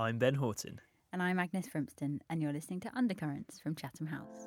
[0.00, 0.80] I'm Ben Horton.
[1.12, 4.46] And I'm Agnes Frimston, and you're listening to Undercurrents from Chatham House.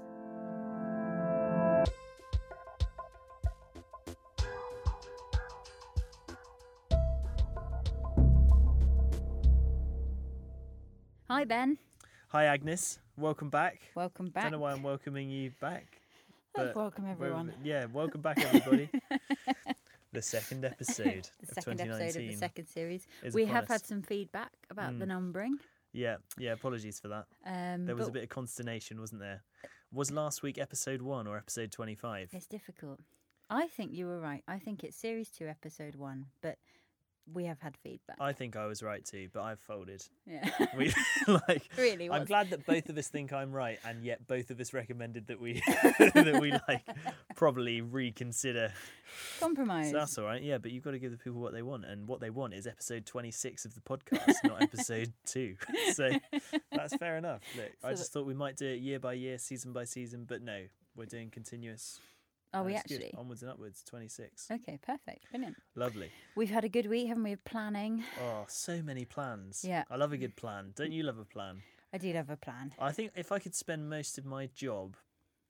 [11.28, 11.78] Hi, Ben.
[12.30, 13.00] Hi, Agnes.
[13.18, 13.82] Welcome back.
[13.94, 14.44] Welcome back.
[14.44, 15.98] Don't know why I'm welcoming you back.
[16.56, 17.54] Welcome everyone.
[17.62, 18.90] Yeah, welcome back, everybody.
[20.14, 21.92] the second episode the second 2019.
[22.02, 23.08] episode of the second series.
[23.34, 23.70] We have us.
[23.70, 25.10] had some feedback about the Mm.
[25.10, 25.58] numbering.
[25.94, 26.54] Yeah, yeah.
[26.54, 27.26] Apologies for that.
[27.46, 29.44] Um, There was a bit of consternation, wasn't there?
[29.92, 32.30] Was last week episode one or episode 25?
[32.34, 33.00] It's difficult.
[33.50, 34.44] I think you were right.
[34.48, 36.58] I think it's series two, episode one, but
[37.32, 38.18] we have had feedback.
[38.20, 40.04] I think I was right too, but I've folded.
[40.26, 40.50] yeah.
[40.78, 40.94] We
[41.48, 41.64] like.
[41.78, 44.74] really I'm glad that both of us think I'm right, and yet both of us
[44.74, 45.62] recommended that we
[46.00, 46.86] that we like
[47.36, 48.74] probably reconsider.
[49.40, 49.92] Compromise.
[49.92, 50.58] So that's all right, yeah.
[50.58, 52.68] But you've got to give the people what they want, and what they want is
[52.68, 55.56] episode 26 of the podcast, not episode two.
[55.94, 56.10] So
[56.72, 57.42] that's fair enough.
[57.56, 60.26] Look, I So just thought we might do it year by year, season by season,
[60.28, 60.64] but no,
[60.96, 62.00] we're doing continuous.
[62.54, 62.96] Are we That's good.
[62.96, 63.14] actually?
[63.18, 63.82] onwards and upwards?
[63.84, 64.48] 26.
[64.52, 65.30] Okay, perfect.
[65.32, 65.56] Brilliant.
[65.76, 66.12] Lovely.
[66.36, 68.04] We've had a good week, haven't we, of planning?
[68.22, 69.64] Oh, so many plans.
[69.68, 69.84] Yeah.
[69.90, 70.74] I love a good plan.
[70.76, 71.62] Don't you love a plan?
[71.94, 72.74] I do love a plan.
[72.80, 74.96] I think if I could spend most of my job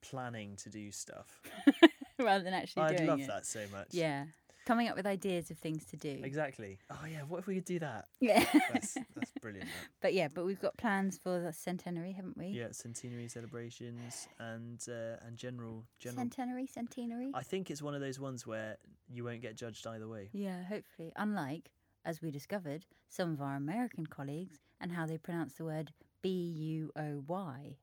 [0.02, 1.42] planning to do stuff,
[2.20, 2.84] Rather than actually.
[2.84, 3.28] I'd doing love it.
[3.28, 3.88] that so much.
[3.92, 4.26] Yeah.
[4.72, 6.22] Coming up with ideas of things to do.
[6.24, 6.80] Exactly.
[6.90, 7.24] Oh yeah.
[7.28, 8.06] What if we could do that?
[8.22, 8.46] Yeah.
[8.72, 9.68] That's that's brilliant.
[9.68, 9.90] That.
[10.02, 12.48] but yeah, but we've got plans for the centenary, haven't we?
[12.48, 16.20] Yeah, centenary celebrations and uh, and general general.
[16.20, 17.32] Centenary, centenary.
[17.34, 18.78] I think it's one of those ones where
[19.10, 20.30] you won't get judged either way.
[20.32, 21.12] Yeah, hopefully.
[21.18, 21.72] Unlike,
[22.06, 26.30] as we discovered, some of our American colleagues and how they pronounce the word B
[26.30, 27.76] U O Y.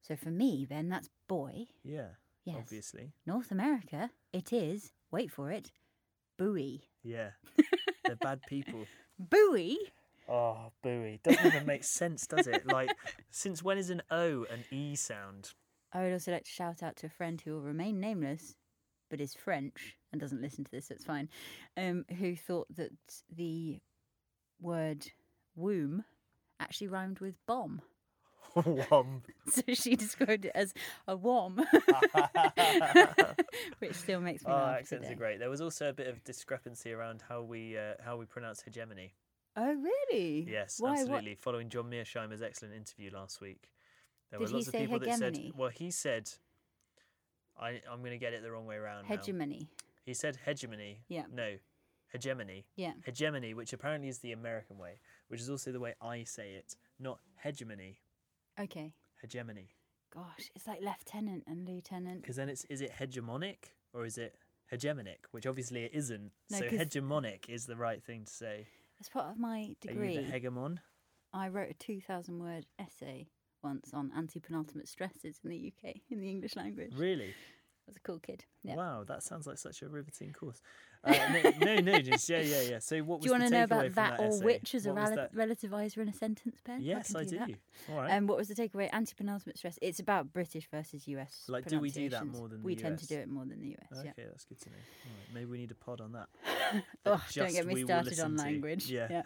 [0.00, 1.66] So for me, then, that's boy.
[1.82, 2.10] Yeah.
[2.44, 2.56] Yes.
[2.58, 3.12] Obviously.
[3.26, 5.70] North America, it is, wait for it,
[6.38, 6.82] buoy.
[7.02, 7.30] Yeah.
[8.04, 8.86] They're bad people.
[9.18, 9.76] Buoy?
[10.28, 11.20] Oh, buoy.
[11.22, 12.66] Doesn't even make sense, does it?
[12.66, 12.90] Like,
[13.30, 15.52] since when is an O an E sound?
[15.92, 18.54] I would also like to shout out to a friend who will remain nameless,
[19.10, 21.28] but is French and doesn't listen to this, so it's fine,
[21.76, 22.92] um, who thought that
[23.34, 23.78] the
[24.60, 25.06] word
[25.56, 26.04] womb
[26.60, 27.82] actually rhymed with bomb.
[28.54, 29.22] Wom.
[29.50, 30.72] So she described it as
[31.08, 31.56] a wom,
[33.78, 34.78] which still makes me Oh, laugh.
[34.80, 35.14] accents today.
[35.14, 35.38] are great.
[35.38, 39.14] There was also a bit of discrepancy around how we uh, how we pronounce hegemony.
[39.56, 40.46] Oh, really?
[40.48, 40.90] Yes, Why?
[40.90, 41.34] What- absolutely.
[41.34, 43.70] Following John Mearsheimer's excellent interview last week,
[44.30, 45.52] there Did were lots of people that said, hegemony?
[45.56, 46.30] "Well, he said,
[47.60, 49.16] I I'm going to get it the wrong way around." now.
[49.16, 49.68] Hegemony.
[50.04, 51.02] He said hegemony.
[51.08, 51.24] Yeah.
[51.32, 51.56] No,
[52.12, 52.66] hegemony.
[52.76, 52.92] Yeah.
[53.04, 56.76] Hegemony, which apparently is the American way, which is also the way I say it,
[56.98, 57.98] not hegemony.
[58.60, 58.92] Okay.
[59.22, 59.68] Hegemony.
[60.14, 62.22] Gosh, it's like lieutenant and lieutenant.
[62.22, 64.34] Because then it's is it hegemonic or is it
[64.72, 65.18] hegemonic?
[65.30, 66.32] Which obviously it isn't.
[66.50, 68.66] No, so hegemonic is the right thing to say.
[69.00, 70.78] As part of my degree, Are you the hegemon?
[71.32, 73.28] I wrote a 2,000 word essay
[73.62, 76.92] once on antepenultimate stresses in the UK in the English language.
[76.96, 77.28] Really?
[77.28, 78.44] I was a cool kid.
[78.62, 78.74] Yeah.
[78.76, 80.60] Wow, that sounds like such a riveting course.
[81.02, 81.14] Uh,
[81.62, 82.78] no, no, no, just yeah, yeah, yeah.
[82.78, 84.44] So what Do you want to know about from that, or essay?
[84.44, 85.34] which as a What rel- that?
[85.34, 86.80] relativizer in a sentence, Ben?
[86.82, 87.38] Yes, I, can do.
[87.38, 87.50] that.
[87.90, 88.10] All right.
[88.12, 88.90] Um, what was the takeaway?
[88.90, 89.78] Antepenultimate stress.
[89.80, 91.44] It's about British versus US.
[91.48, 93.60] Like, do we do that more than we the tend to do it more than
[93.60, 93.98] the US.
[93.98, 94.24] okay, Yeah.
[94.28, 94.76] that's good to know.
[94.76, 96.28] All right, maybe we need a pod on that.
[97.04, 98.42] Oh, don't get me started on listen to.
[98.42, 98.88] language.
[98.90, 99.22] Yeah.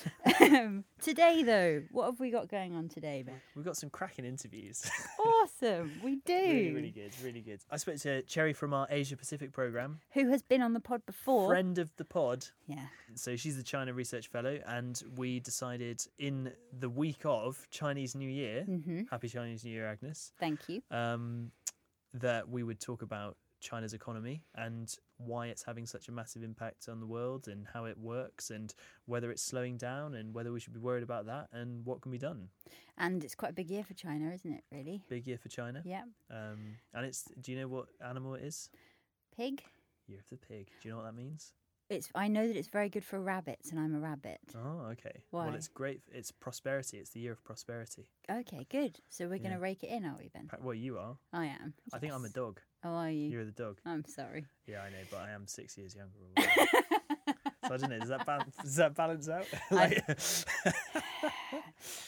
[0.40, 3.34] um, today, though, what have we got going on today, Ben?
[3.54, 4.88] We've got some cracking interviews.
[5.18, 6.32] Awesome, we do.
[6.34, 7.60] really, really good, really good.
[7.70, 11.04] I spoke to Cherry from our Asia Pacific program, Who has been on the pod
[11.08, 11.48] before?
[11.48, 12.46] friend of the pod.
[12.66, 12.86] Yeah.
[13.14, 18.30] So she's the China Research Fellow, and we decided in the week of Chinese New
[18.30, 20.82] Year, hmm Happy Chinese New Year, Agnes, Thank you.
[20.90, 21.50] um,
[22.14, 26.88] that we would talk about China's economy and why it's having such a massive impact
[26.88, 28.72] on the world and how it works and
[29.06, 32.12] whether it's slowing down and whether we should be worried about that and what can
[32.12, 32.48] be done.
[32.98, 34.62] And it's quite a big year for China, isn't it?
[34.70, 35.02] Really?
[35.08, 35.82] Big year for China.
[35.84, 36.02] Yeah.
[36.30, 38.70] Um, and it's, do you know what animal it is?
[39.36, 39.64] Pig.
[40.08, 40.68] Year of the pig.
[40.80, 41.52] Do you know what that means?
[41.90, 42.08] It's.
[42.14, 44.40] I know that it's very good for rabbits, and I'm a rabbit.
[44.54, 45.22] Oh, okay.
[45.30, 45.46] Why?
[45.46, 46.00] Well, it's great.
[46.12, 46.98] It's prosperity.
[46.98, 48.08] It's the year of prosperity.
[48.30, 48.98] Okay, good.
[49.08, 49.54] So we're going Yeah.
[49.56, 50.50] to rake it in, are we, Ben?
[50.60, 51.16] Well, you are.
[51.32, 51.72] I am.
[51.92, 52.32] I think I'm a Yes.
[52.34, 52.60] dog.
[52.84, 53.30] Oh, are you?
[53.30, 53.78] You're the dog.
[53.86, 54.44] I'm sorry.
[54.66, 56.12] Yeah, I know, but I am six years younger.
[56.20, 56.68] or whatever.
[57.68, 58.00] so I don't know.
[58.00, 58.56] Does that balance?
[58.62, 59.46] Does that balance out?
[59.70, 60.04] like,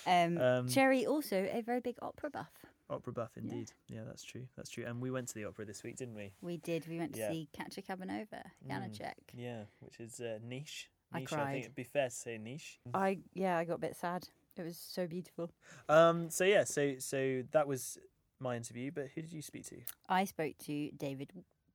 [0.07, 2.51] Um, Um, Cherry also a very big opera buff.
[2.91, 3.73] Opera buff, indeed.
[3.89, 4.01] Yeah.
[4.07, 4.47] that's true.
[4.57, 4.85] That's true.
[4.87, 6.33] And we went to the opera this week, didn't we?
[6.43, 6.87] We did.
[6.89, 7.31] We went to Yeah.
[7.31, 9.13] see Katya Kabanova, Janacek.
[9.35, 10.91] Yeah, which is uh, niche.
[11.13, 11.33] I Niche.
[11.33, 11.53] I, cried.
[11.53, 12.79] think it'd be fair to say niche.
[12.93, 14.29] I yeah, I got a bit sad.
[14.57, 15.51] It was so beautiful.
[15.89, 16.29] Um.
[16.31, 16.65] So yeah.
[16.65, 17.99] So so that was
[18.41, 18.91] my interview.
[18.93, 19.77] But who did you speak to?
[20.09, 21.31] I spoke to David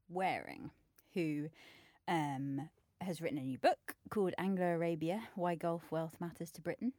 [0.09, 0.71] Wearing,
[1.13, 1.49] who
[2.07, 2.69] um,
[3.01, 6.93] has written a new book called Anglo Arabia Why Gulf Wealth Matters to Britain.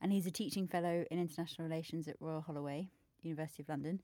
[0.00, 2.88] And he's a teaching fellow in international relations at Royal Holloway,
[3.22, 4.00] University of London.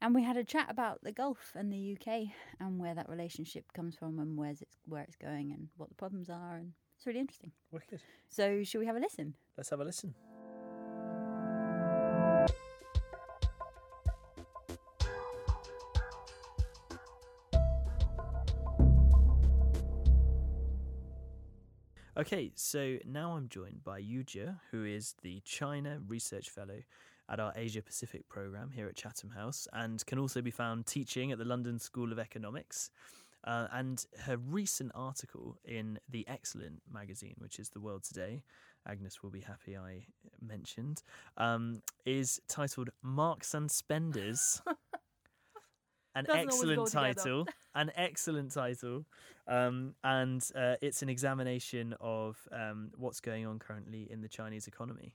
[0.00, 2.28] And we had a chat about the Gulf and the UK
[2.60, 5.94] and where that relationship comes from and where's it's, where it's going and what the
[5.96, 6.56] problems are.
[6.56, 7.50] And it's really interesting.
[7.72, 8.00] Wicked.
[8.28, 9.34] So, should we have a listen?
[9.56, 10.14] Let's have a listen.
[22.18, 26.80] Okay, so now I'm joined by Yu Jie, who is the China Research Fellow
[27.28, 31.32] at our Asia Pacific program here at Chatham House and can also be found teaching
[31.32, 32.90] at the London School of Economics.
[33.44, 38.42] Uh, and her recent article in the Excellent magazine, which is The World Today,
[38.86, 40.06] Agnes will be happy I
[40.40, 41.02] mentioned,
[41.36, 44.60] um, is titled Marx and Spenders.
[46.14, 47.46] an excellent title.
[47.74, 49.04] An excellent title.
[49.46, 54.66] Um, and uh, it's an examination of um, what's going on currently in the Chinese
[54.66, 55.14] economy.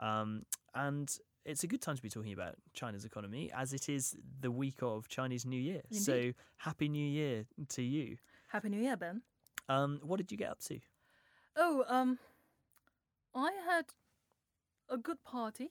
[0.00, 0.42] Um,
[0.74, 1.10] and
[1.48, 4.82] it's a good time to be talking about China's economy as it is the week
[4.82, 5.80] of Chinese New Year.
[5.90, 8.18] So happy New Year to you.
[8.48, 9.22] Happy New Year, Ben.
[9.68, 10.78] Um, what did you get up to?
[11.56, 12.18] Oh, um,
[13.34, 13.86] I had
[14.90, 15.70] a good party,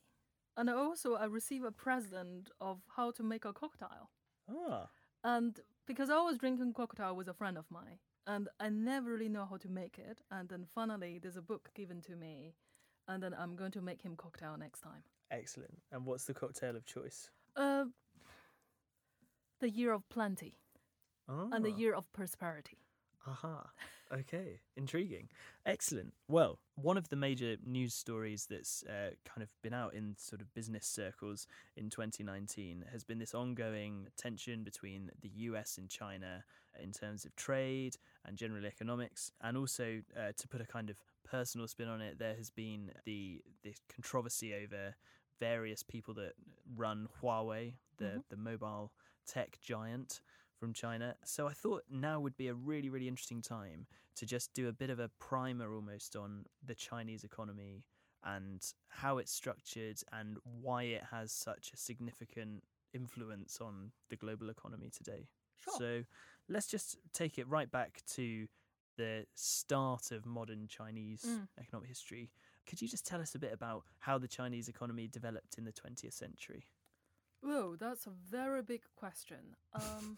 [0.56, 4.10] and also I received a present of how to make a cocktail.
[4.50, 4.90] Ah,
[5.24, 9.30] And because I was drinking cocktail with a friend of mine, and I never really
[9.30, 12.56] know how to make it, and then finally there's a book given to me,
[13.08, 15.04] and then I'm going to make him cocktail next time.
[15.32, 15.78] Excellent.
[15.92, 17.30] And what's the cocktail of choice?
[17.56, 17.86] Uh,
[19.60, 20.60] the year of plenty
[21.30, 22.78] Ah, and the year of prosperity.
[23.28, 23.70] Aha.
[24.14, 24.62] Okay.
[24.78, 25.28] Intriguing.
[25.66, 26.14] Excellent.
[26.30, 30.40] Well, one of the major news stories that's uh, kind of been out in sort
[30.40, 31.46] of business circles
[31.76, 36.46] in 2019 has been this ongoing tension between the US and China
[36.82, 39.32] in terms of trade and general economics.
[39.42, 40.96] And also, uh, to put a kind of
[41.30, 44.96] personal spin on it, there has been the, the controversy over
[45.40, 46.34] various people that
[46.76, 48.24] run Huawei, the, Mhm.
[48.30, 48.92] the mobile
[49.26, 50.22] tech giant
[50.60, 51.16] from China.
[51.24, 54.74] So I thought now would be a really, really interesting time to just do a
[54.74, 57.84] bit of a primer almost on the Chinese economy
[58.24, 62.64] and how it's structured and why it has such a significant
[62.94, 65.28] influence on the global economy today.
[65.56, 65.74] Sure.
[65.78, 66.04] So
[66.48, 68.48] let's just take it right back to
[68.98, 71.48] the start of modern Chinese Mm.
[71.60, 72.32] economic history.
[72.68, 75.72] Could you just tell us a bit about how the Chinese economy developed in the
[75.72, 76.66] 20th century?
[77.42, 79.56] Whoa, that's a very big question.
[79.74, 80.18] Um,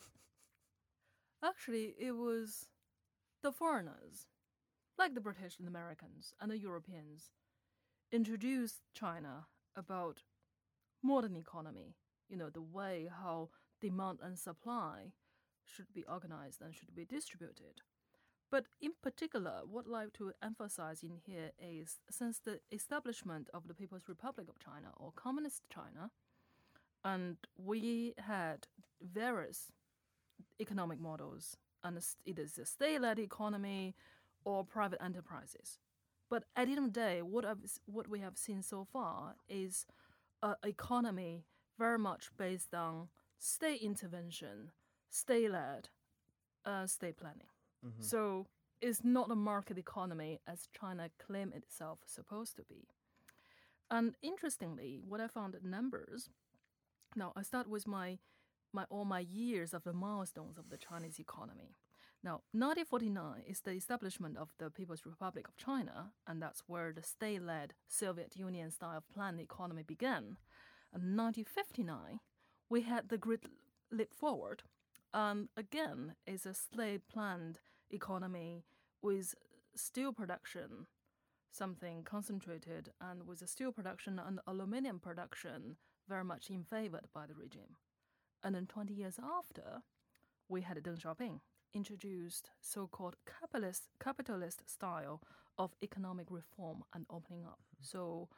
[1.44, 2.68] actually, it was
[3.44, 4.28] the foreigners,
[4.98, 7.30] like the British and Americans and the Europeans,
[8.12, 10.24] introduced China about
[11.04, 11.96] modern economy.
[12.30, 13.50] You know, the way how
[13.80, 15.14] demand and supply
[15.66, 17.82] should be organized and should be distributed.
[18.52, 23.68] But in particular, what I'd like to emphasize in here is since the establishment of
[23.68, 26.10] the People's Republic of China or Communist China,
[27.04, 28.68] and we had
[29.02, 29.72] various
[30.60, 33.96] economic models, and it is a state-led economy
[34.44, 35.80] or private enterprises.
[36.30, 39.36] But at the end of the day, what I've, what we have seen so far
[39.48, 39.86] is
[40.42, 41.46] an economy
[41.78, 44.72] very much based on state intervention,
[45.10, 45.90] state-led,
[46.66, 47.48] uh, state planning.
[47.86, 48.02] Mm-hmm.
[48.02, 48.48] So
[48.82, 52.88] it's not a market economy as China claimed itself supposed to be.
[53.92, 56.30] And interestingly, what I found in numbers.
[57.16, 58.20] Now I start with my
[58.72, 61.76] my all my years of the milestones of the Chinese economy.
[62.22, 67.02] Now, 1949 is the establishment of the People's Republic of China, and that's where the
[67.02, 70.36] state-led Soviet Union style planned economy began.
[70.94, 72.20] And 1959,
[72.70, 73.46] we had the Great
[73.90, 74.64] Leap Forward,
[75.14, 77.60] and again, is a state-planned
[77.92, 78.66] economy
[79.02, 79.36] with
[79.76, 80.88] steel production,
[81.52, 85.78] something concentrated, and with the steel production and aluminium production
[86.08, 87.76] very much in favored by the regime.
[88.44, 89.84] And then 20 years after,
[90.48, 91.40] we had Deng Xiaoping
[91.74, 95.22] introduced so-called capitalist capitalist style
[95.58, 97.60] of economic reform and opening up.
[97.60, 97.84] Mm-hmm.
[97.84, 98.30] So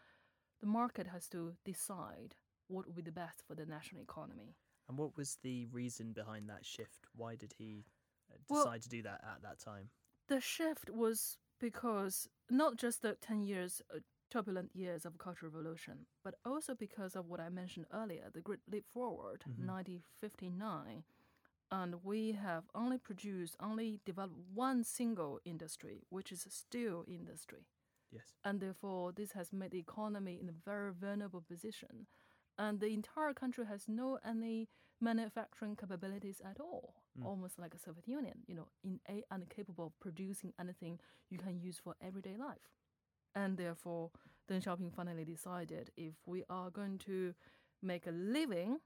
[0.59, 2.35] the market has to decide
[2.67, 4.55] what would be the best for the national economy.
[4.89, 7.07] And what was the reason behind that shift?
[7.15, 7.85] Why did he
[8.33, 9.89] uh, Well- decide to do that at that time?
[10.27, 16.05] The shift was because not just the 10 years uh, turbulent years of Cultural Revolution,
[16.23, 19.65] but also because of what I mentioned earlier, the Great Leap Forward, Mhm.
[19.65, 21.03] 1959.
[21.69, 27.65] And we have only produced, only developed one single industry, which is steel industry.
[28.09, 28.35] Yes.
[28.43, 32.07] And therefore, this has made the economy in a very vulnerable position.
[32.57, 34.67] and the entire country has no any
[35.01, 36.93] manufacturing capabilities at all.
[37.19, 37.25] Mm.
[37.25, 41.59] Almost like a Soviet Union, you know, in a incapable of producing anything you can
[41.59, 42.69] use for everyday life.
[43.35, 44.11] And therefore,
[44.49, 47.33] Deng Xiaoping finally decided if we are going to
[47.81, 48.79] make a living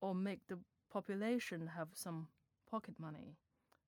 [0.00, 0.58] or make the
[0.92, 2.28] population have some
[2.70, 3.36] pocket money,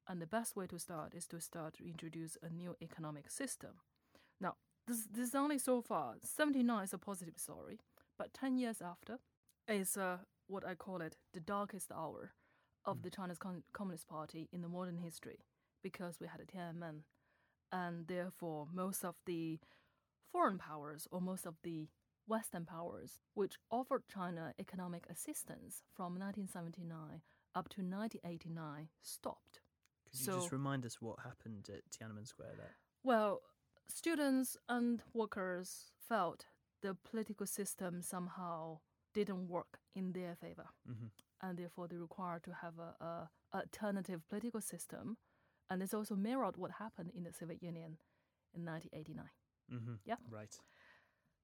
[0.09, 3.71] and the best way to start is to start to introduce a new economic system.
[4.41, 4.55] Now,
[4.87, 6.15] this, this is only so far.
[6.23, 7.81] 79 is a positive story,
[8.19, 9.19] but 10 years after
[9.67, 12.33] is uh, what I call it the darkest hour
[12.85, 13.17] of the mm.
[13.17, 15.39] Chinese Con- Communist Party in the modern history
[15.83, 17.01] because we had a Tiananmen,
[17.73, 19.59] and therefore most of the
[20.31, 21.89] foreign powers or most of the
[22.27, 27.21] Western powers which offered China economic assistance from 1979
[27.55, 29.61] up to 1989 stopped.
[30.07, 32.77] Could you So- just remind us what happened at Tiananmen Square there?
[33.03, 33.43] Well,
[33.89, 36.47] students and workers felt
[36.81, 38.81] the political system somehow
[39.15, 41.09] didn't work in their favor, hmm
[41.43, 45.17] and therefore they required to have a, a alternative political system.
[45.71, 47.99] And this also mirrored what happened in the Soviet Union
[48.55, 49.27] in 1989.
[49.71, 50.17] hmm Yeah.
[50.31, 50.59] Right.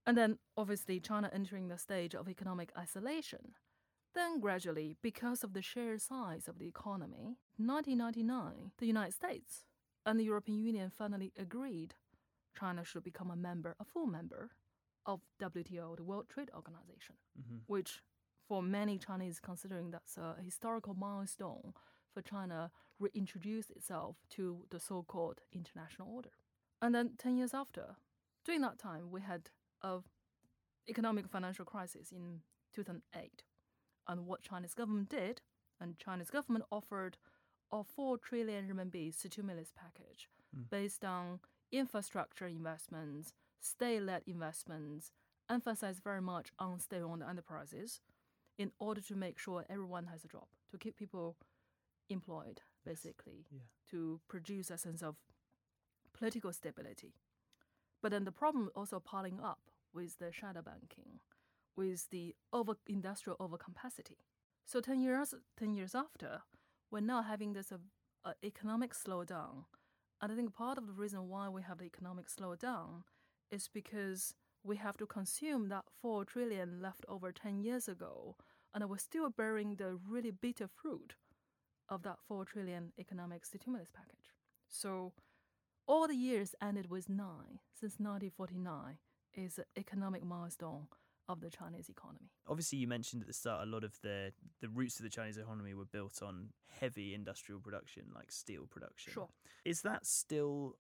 [0.07, 3.55] And then, obviously, China entering the stage of economic isolation.
[4.15, 9.65] Then, gradually, because of the sheer size of the economy, 1999, the United States
[10.07, 11.95] and the European Union finally agreed
[12.59, 14.51] China should become a member, a full member
[15.13, 18.03] of WTO, the World Trade Organization, hmm which
[18.49, 21.73] for many Chinese considering that's a historical milestone
[22.13, 26.31] for China reintroduce itself to the so-called international order.
[26.83, 27.85] And then 10 years after,
[28.45, 29.43] during that time, we had
[29.83, 29.99] a
[30.89, 32.41] economic financial crisis in
[32.75, 33.45] 2008.
[34.09, 35.43] And what Chinese government did,
[35.81, 37.17] and Chinese government offered
[37.71, 40.69] a 4 trillion RMB stimulus package Mm.
[40.69, 41.39] based on
[41.71, 45.13] infrastructure investments, state-led investments,
[45.49, 48.01] emphasize very much on state-owned enterprises
[48.59, 51.37] in order to make sure everyone has a job, to keep people
[52.09, 53.61] employed, basically, Yeah.
[53.91, 55.17] to produce a sense of
[56.13, 57.15] political stability.
[58.03, 61.21] But then the problem also piling up with the shadow banking,
[61.77, 64.19] with the over industrial overcapacity.
[64.65, 66.43] So ten years ten years after,
[66.91, 67.79] we're now having this uh,
[68.25, 69.65] uh, economic slowdown,
[70.21, 73.05] and I think part of the reason why we have the economic slowdown
[73.51, 78.37] is because we have to consume that four trillion left over ten years ago,
[78.75, 81.15] and we're still bearing the really bitter fruit
[81.89, 84.35] of that four trillion economic stimulus package.
[84.69, 85.13] So
[85.87, 88.99] all the years ended with nine since 1949
[89.35, 90.87] is an economic milestone
[91.29, 92.31] of the Chinese economy.
[92.49, 95.37] Obviously, you mentioned at the start a lot of the the roots of the Chinese
[95.37, 96.49] economy were built on
[96.81, 99.13] heavy industrial production, like steel production.
[99.13, 99.29] Sure.
[99.65, 100.77] Is that still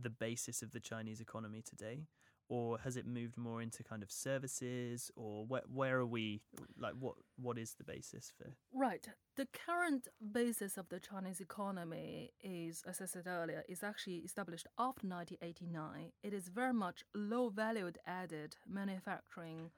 [0.00, 2.06] the basis of the Chinese economy today,
[2.48, 6.40] or has it moved more into kind of services, or where where are we?
[6.78, 8.52] Like, what what is the basis for?
[8.72, 9.08] Right.
[9.36, 14.66] The current basis of the Chinese economy is, as I said earlier, is actually established
[14.78, 16.12] after 1989.
[16.22, 19.70] It is very much low valued added manufacturing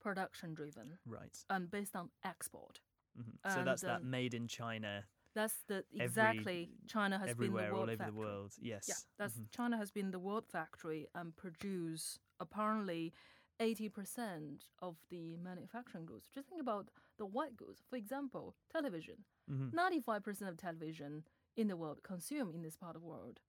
[0.00, 1.36] production driven Right.
[1.48, 2.80] and based on export.
[3.16, 5.04] hmm So And, that's that um, made in China
[5.34, 8.06] That's the Every- exactly China has been the world all over factory.
[8.12, 8.54] the world.
[8.60, 8.86] Yes.
[8.88, 9.50] Yeah, that's Mhm.
[9.50, 13.12] China has been the world factory and produce apparently
[13.60, 16.28] 80% of the manufacturing goods.
[16.28, 17.82] Just think about the white goods.
[17.88, 19.24] For example, television.
[19.48, 19.72] Mhm.
[19.72, 21.26] 95% of television
[21.56, 23.40] in the world consumed in this part of the world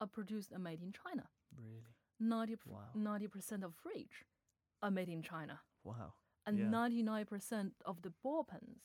[0.00, 1.28] are produced and made in China.
[1.56, 1.84] Really.
[2.18, 2.92] 90, Wow.
[2.94, 4.24] 90% of fridge
[4.82, 5.62] are made in China.
[5.82, 6.14] Wow.
[6.46, 6.68] And Yeah.
[6.68, 8.82] 99% of the ball pens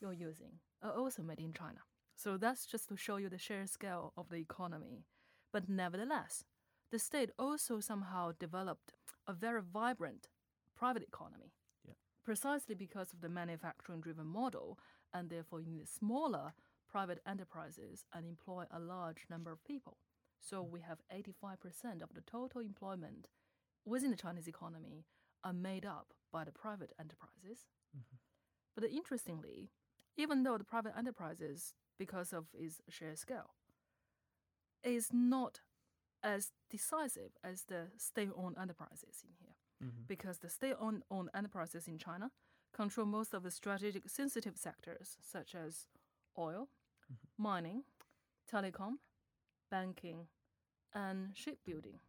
[0.00, 1.80] you're using are also made in China.
[2.14, 5.04] So that's just to show you the sheer scale of the economy.
[5.52, 6.44] But nevertheless,
[6.90, 8.92] the state also somehow developed
[9.26, 10.28] a very vibrant
[10.74, 11.52] private economy.
[11.84, 11.94] Yeah.
[12.24, 14.78] Precisely because of the manufacturing driven model,
[15.12, 16.54] and therefore you need smaller
[16.88, 19.98] private enterprises and employ a large number of people.
[20.40, 23.28] So we have 85% of the total employment
[23.84, 25.04] within the Chinese economy
[25.42, 27.66] are made up by the private enterprises.
[27.96, 28.18] Mhm.
[28.74, 29.70] But interestingly,
[30.16, 33.54] even though the private enterprises, because of its sheer scale,
[34.82, 35.60] is not
[36.22, 40.06] as decisive as the state-owned enterprises in here, Mhm.
[40.06, 42.30] because the state-owned owned enterprises in China
[42.72, 45.86] control most of the strategic sensitive sectors such as
[46.36, 46.68] oil,
[47.36, 47.84] mining,
[48.46, 48.98] telecom,
[49.70, 50.28] banking,
[50.92, 52.00] and shipbuilding.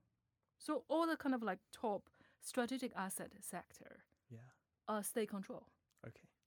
[0.58, 2.10] So all the kind of like top
[2.42, 4.50] strategic asset sector Yeah.
[4.88, 5.68] are state control.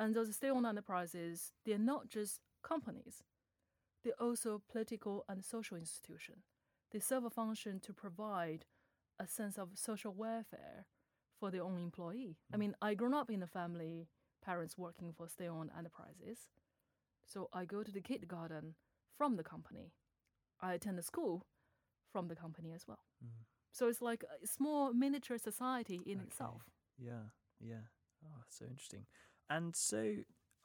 [0.00, 3.23] And those state-owned enterprises, they're not just companies;
[4.02, 6.42] they're also political and social institution.
[6.90, 8.64] They serve a function to provide
[9.19, 10.87] a sense of social welfare
[11.38, 12.38] for their own employee.
[12.52, 12.61] I Mm.
[12.61, 14.09] mean, I grew up in a family,
[14.40, 16.49] parents working for state-owned enterprises.
[17.26, 18.75] So I go to the kindergarten
[19.19, 19.92] from the company.
[20.61, 21.47] I attend the school
[22.12, 23.04] from the company as well.
[23.23, 23.45] Mm.
[23.73, 26.26] So it's like a small miniature society in Okay.
[26.28, 26.62] itself.
[26.99, 27.30] Yeah,
[27.61, 27.87] yeah.
[28.25, 29.07] Oh, so interesting.
[29.50, 30.14] And so,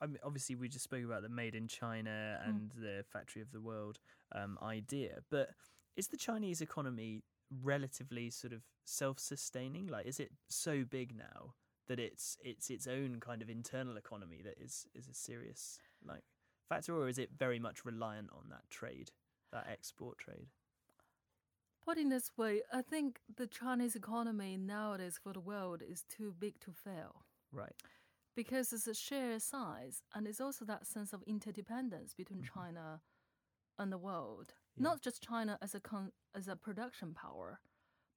[0.01, 2.49] I mean, obviously, we just spoke about the made in China Mm.
[2.49, 3.99] and the factory of the world
[4.31, 5.49] um, idea, but
[5.95, 7.23] is the Chinese economy
[7.63, 9.87] relatively sort of self-sustaining?
[9.87, 11.55] Like, is it so big now
[11.87, 16.23] that it's it's its own kind of internal economy that is is a serious like
[16.69, 19.11] factor, or is it very much reliant on that trade,
[19.51, 20.49] that export trade?
[21.85, 26.33] Put in this way, I think the Chinese economy nowadays for the world is too
[26.37, 27.25] big to fail.
[27.51, 27.75] Right.
[28.35, 32.53] Because it's a sheer size and it's also that sense of interdependence between Mhm.
[32.53, 33.01] China
[33.77, 34.53] and the world.
[34.75, 34.83] Yeah.
[34.83, 37.59] Not just China as a con- as a production power,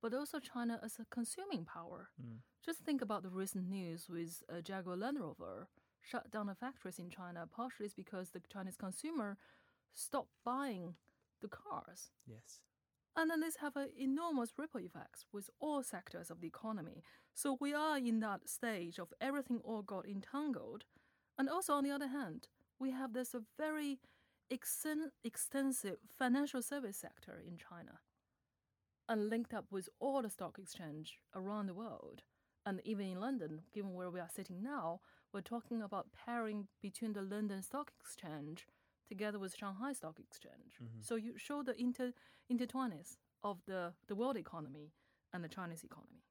[0.00, 2.10] but also China as a consuming power.
[2.20, 2.42] Mm.
[2.62, 5.68] Just think about the recent news with uh, Jaguar Land Rover
[6.00, 7.46] shut down the factories in China.
[7.46, 9.36] Partially because the Chinese consumer
[9.92, 10.96] stopped buying
[11.40, 12.10] the cars.
[12.26, 12.60] Yes.
[13.18, 17.02] And then this have an enormous ripple effects with all sectors of the economy.
[17.34, 20.84] So we are in that stage of everything all got entangled.
[21.36, 22.46] And also on the other hand,
[22.78, 23.98] we have this very
[24.52, 27.98] exen- extensive financial service sector in China
[29.08, 32.22] and linked up with all the stock exchange around the world.
[32.64, 35.00] And even in London, given where we are sitting now,
[35.34, 38.68] we're talking about pairing between the London Stock Exchange
[39.08, 40.78] together with Shanghai Stock Exchange.
[40.80, 41.02] Mhm.
[41.04, 42.12] So you show the inter
[42.50, 44.92] intertwinedness of the, the world economy
[45.32, 46.22] and the Chinese economy.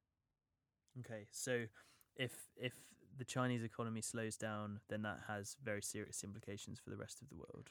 [0.99, 1.67] Okay, so
[2.15, 2.73] if if
[3.17, 7.29] the Chinese economy slows down, then that has very serious implications for the rest of
[7.29, 7.69] the world.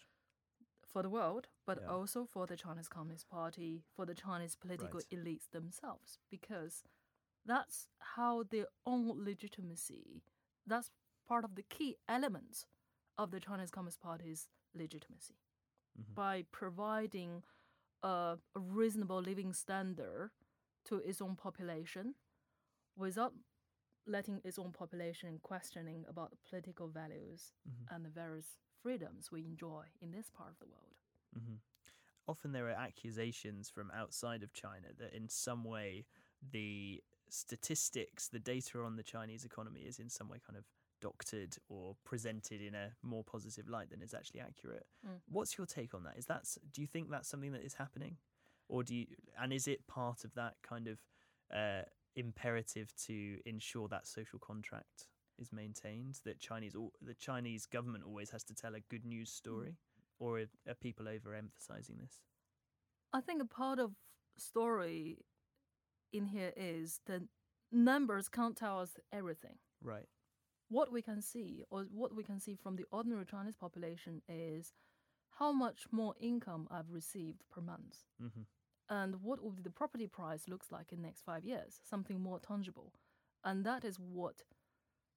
[0.93, 1.89] For the world, but Yeah.
[1.89, 5.11] also for the Chinese Communist Party, for the Chinese political Right.
[5.11, 6.85] elites themselves, because
[7.45, 10.23] that's how their own legitimacy,
[10.67, 10.91] that's
[11.27, 12.67] part of the key elements
[13.19, 15.37] of the Chinese Communist Party's legitimacy.
[15.99, 16.15] Mhm.
[16.15, 17.43] by providing
[18.03, 20.31] a, a reasonable living standard
[20.85, 22.15] to its own population
[22.97, 23.35] without
[24.07, 27.87] letting its own population questioning about the political values Mhm.
[27.95, 30.95] and the various freedoms we enjoy in this part of the world.
[31.35, 31.57] hmm
[32.29, 36.07] Often there are accusations from outside of China that in some way
[36.53, 40.65] the statistics, the data on the Chinese economy is in some way kind of
[41.01, 44.87] doctored or presented in a more positive light than is actually accurate.
[45.07, 45.21] Mm.
[45.29, 46.17] What's your take on that?
[46.17, 48.17] Is that do you think that's something that is happening,
[48.69, 49.07] or do you
[49.41, 50.99] and is it part of that kind of
[51.55, 51.83] uh,
[52.15, 56.21] imperative to ensure that social contract is maintained?
[56.25, 59.77] That Chinese the Chinese government always has to tell a good news story,
[60.19, 62.21] or are, are people overemphasizing this?
[63.13, 63.93] I think a part of
[64.37, 65.19] story
[66.13, 67.23] in here is that
[67.73, 69.57] numbers can't tell us everything.
[69.83, 70.07] Right.
[70.69, 74.73] What we can see, or what we can see from the ordinary Chinese population, is
[75.39, 78.43] how much more income I've received per month, hmm
[78.89, 82.39] and what would the property price looks like in the next five years, something more
[82.39, 82.93] tangible,
[83.43, 84.45] and that is what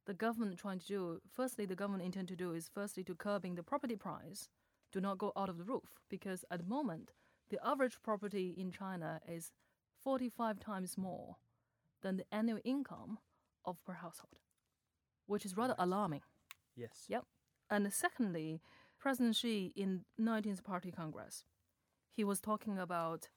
[0.07, 1.21] the government trying to do.
[1.31, 4.49] Firstly, the government intend to do is firstly to curbing the property price,
[4.91, 7.12] do not go out of the roof, because at the moment
[7.51, 9.51] the average property in China is
[10.03, 11.35] 45 times more
[12.01, 13.19] than the annual income
[13.65, 14.39] of per household,
[15.29, 15.85] which is rather Right.
[15.87, 16.23] alarming.
[16.75, 17.05] Yes.
[17.07, 17.25] Yep.
[17.69, 18.61] And secondly,
[18.97, 21.45] President Xi in 19th Party Congress,
[22.11, 23.29] he was talking about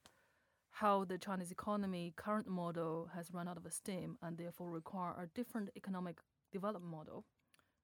[0.81, 5.27] how the Chinese economy current model has run out of steam and therefore require a
[5.27, 6.17] different economic
[6.51, 7.25] development model,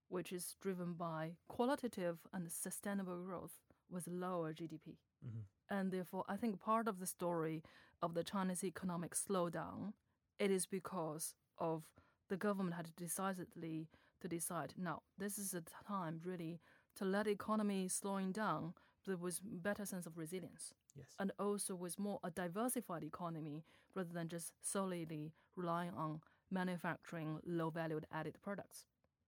[0.07, 4.97] which is driven by qualitative and sustainable growth with lower GDP.
[5.21, 7.63] hmm And therefore, I think part of the story
[8.01, 9.93] of the Chinese economic slowdown,
[10.39, 11.83] it is because of
[12.29, 13.87] the government had decisively
[14.21, 16.59] to decide, now, this is a time really
[16.95, 18.73] to let the economy slowing down,
[19.05, 20.73] but with better sense of resilience.
[20.95, 21.07] Yes.
[21.19, 23.63] And also with more a diversified economy
[23.95, 28.85] rather than just solely relying on manufacturing low valued added products.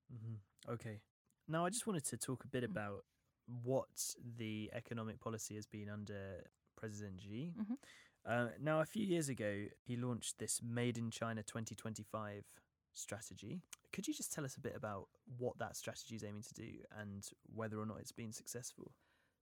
[0.09, 0.35] hmm
[0.69, 1.01] Okay.
[1.47, 2.71] Now, I just wanted to talk a bit Mm.
[2.71, 3.03] about
[3.63, 6.43] what the economic policy has been under
[6.77, 7.55] President Xi.
[7.55, 7.75] Mhm.
[8.25, 12.45] Uh, now, a few years ago, he launched this Made in China 2025
[12.93, 13.61] strategy.
[13.93, 16.69] Could you just tell us a bit about what that strategy is aiming to do
[16.99, 18.91] and whether or not it's been successful?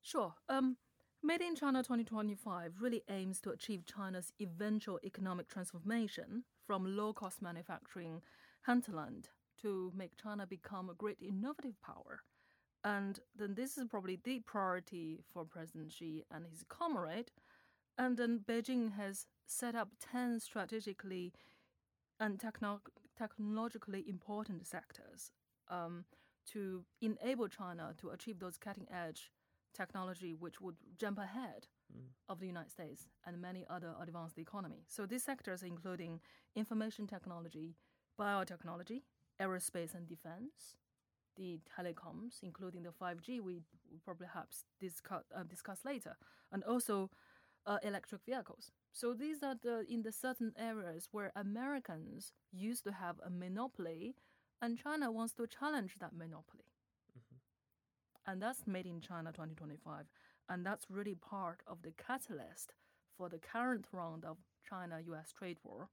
[0.02, 0.34] Sure.
[0.48, 0.78] Um,
[1.22, 7.42] Made in China 2025 really aims to achieve China's eventual economic transformation from low cost
[7.42, 8.22] manufacturing
[8.66, 9.28] hinterland
[9.62, 12.22] to make China become a great innovative power.
[12.86, 17.32] And then this is probably the priority for President Xi and his comrade.
[17.98, 21.34] And then Beijing has set up 10 strategically
[22.18, 22.80] and techno-
[23.20, 25.32] technologically important sectors
[25.70, 26.06] um,
[26.54, 29.32] to enable China to achieve those cutting edge
[29.74, 32.10] technology which would jump ahead Mm.
[32.28, 34.84] of the United States and many other advanced economy.
[34.88, 36.22] So these sectors including
[36.56, 37.76] information technology,
[38.20, 39.02] biotechnology,
[39.42, 40.76] aerospace and defense,
[41.36, 43.54] the telecoms, including the 5G we
[43.90, 46.16] will probably perhaps discuss, uh, discuss later,
[46.52, 47.10] and also
[47.66, 48.72] uh, electric vehicles.
[48.94, 54.16] So these are the in the certain areas where Americans used to have a monopoly,
[54.62, 56.66] and China wants to challenge that monopoly.
[57.18, 58.32] Mm-hmm.
[58.32, 60.06] And that's made in China 2025,
[60.50, 62.74] and that's really part of the catalyst
[63.18, 65.32] for the current round of China-U.S.
[65.38, 65.90] trade war.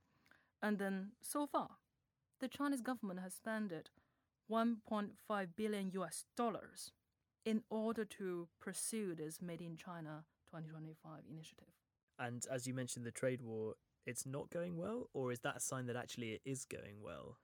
[0.63, 1.71] And then so far,
[2.41, 3.73] the Chinese government has spent
[4.51, 6.93] 1.5 billion US dollars
[7.45, 11.73] in order to pursue this Made in China 2025 initiative.
[12.19, 13.75] And as you mentioned, the trade war,
[14.07, 17.39] it's not going well, or is that a sign that actually it is going well,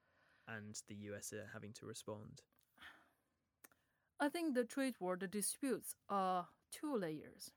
[0.48, 2.42] and the US are having to respond?
[4.20, 7.50] I think the trade war, the disputes are two layers.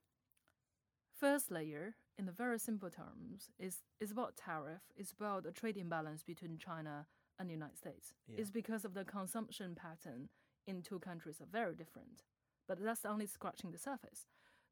[1.15, 5.77] First layer, in the very simple terms, is, is about tariff, it's about the trade
[5.77, 7.05] imbalance between China
[7.39, 8.13] and the United States.
[8.27, 8.37] Yeah.
[8.39, 10.29] It's because of the consumption pattern
[10.67, 12.23] in two countries are very different.
[12.67, 14.25] But that's only scratching the surface.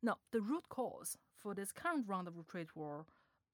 [0.04, 3.06] Now, the root cause for this current round of trade war,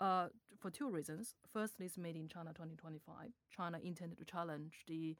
[0.01, 1.35] uh, for two reasons.
[1.51, 3.31] Firstly, it's made in China 2025.
[3.55, 5.15] China intended to challenge the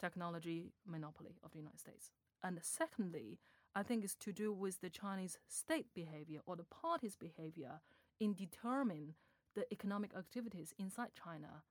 [0.00, 2.10] technology monopoly of the United States.
[2.42, 3.38] And secondly,
[3.74, 7.80] I think it's to do with the Chinese state behavior or the party's behavior
[8.20, 9.14] in determining
[9.54, 11.62] the economic activities inside China.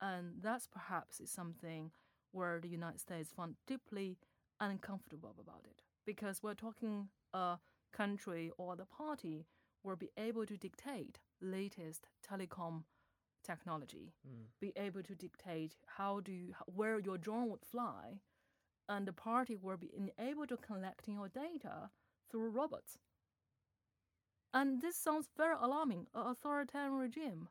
[0.00, 1.92] And that's perhaps is something
[2.32, 4.18] where the United States found deeply
[4.60, 5.82] uncomfortable about it.
[6.04, 7.58] Because we're talking a
[7.92, 9.46] country or the party
[9.82, 12.84] will be able to dictate latest telecom
[13.44, 14.46] technology, Mm.
[14.60, 18.20] be able to dictate how do you, where your drone would fly,
[18.88, 21.90] and the party will be able to collecting your data
[22.28, 22.98] through robots.
[24.52, 27.48] And this sounds very alarming, an authoritarian regime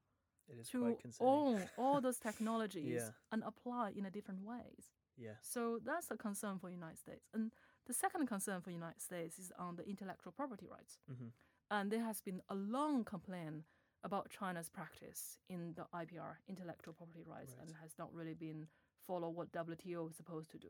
[0.48, 3.12] It is to own all those technologies Yeah.
[3.32, 4.92] and apply in a different ways.
[5.18, 5.36] yeah.
[5.42, 7.28] So that's a concern for the United States.
[7.34, 7.52] And
[7.86, 10.98] the second concern for the United States is on the intellectual property rights.
[11.08, 11.30] hmm
[11.72, 13.64] And there has been a long complaint
[14.04, 17.68] about China's practice in the IPR, intellectual property rights, Right.
[17.68, 18.68] and has not really been
[19.08, 20.70] follow what WTO is supposed to do.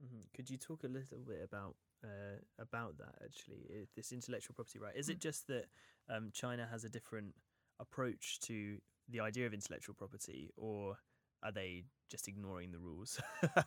[0.00, 3.86] hmm Could you talk a little bit about uh, about that actually?
[3.96, 4.96] This intellectual property right?
[4.96, 5.66] Is it just that
[6.08, 7.34] um, China has a different
[7.78, 10.96] approach to the idea of intellectual property, or
[11.42, 13.20] are they just ignoring the rules?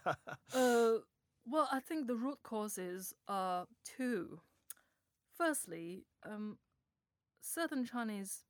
[0.54, 1.00] Uh,
[1.46, 4.40] well, I think the root causes are two.
[5.38, 6.58] Firstly, um,
[7.42, 8.46] certain Chinese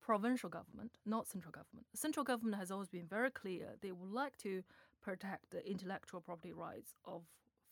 [0.00, 1.86] provincial government, not central government.
[1.94, 4.62] Central government has always been very clear they would like to
[5.02, 7.22] protect the intellectual property rights of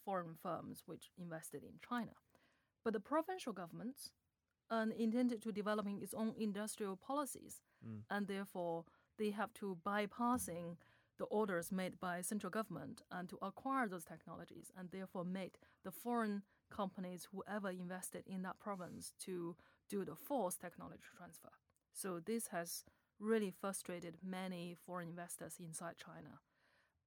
[0.04, 2.12] foreign firms which invested in China.
[2.84, 4.10] But the provincial governments
[4.70, 8.02] uh, intended to developing its own industrial policies, Mm.
[8.10, 8.84] and therefore
[9.18, 10.76] they have to bypassing
[11.18, 15.90] the orders made by central government and to acquire those technologies, and therefore made the
[15.90, 19.54] foreign companies, whoever invested in that province, to
[19.88, 21.50] do the forced technology transfer.
[21.92, 22.84] So this has
[23.20, 26.40] really frustrated many foreign investors inside China.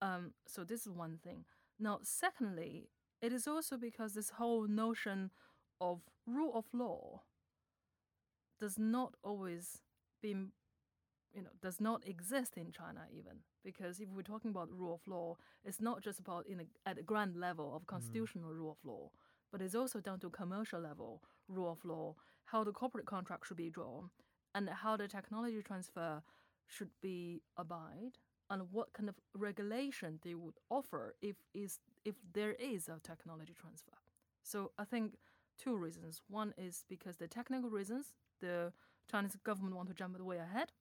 [0.01, 1.45] Um, so this is one thing.
[1.79, 2.89] Now, secondly,
[3.21, 5.31] it is also because this whole notion
[5.81, 7.23] of rule of law
[8.59, 9.81] does not always
[10.21, 10.35] be
[11.35, 15.07] you know does not exist in China even because if we're talking about rule of
[15.07, 17.87] law, it's not just about in a, at a grand level of mm.
[17.87, 19.09] constitutional rule of law,
[19.51, 23.57] but it's also down to commercial level rule of law, how the corporate contract should
[23.57, 24.09] be drawn,
[24.53, 26.21] and how the technology transfer
[26.67, 28.17] should be abide,
[28.49, 33.53] and what kind of regulation they would offer if is if there is a technology
[33.59, 33.97] transfer.
[34.43, 35.17] So I think
[35.57, 36.21] two reasons.
[36.29, 38.71] One is because the technical reasons, the
[39.09, 40.71] Chinese government want to jump the way ahead,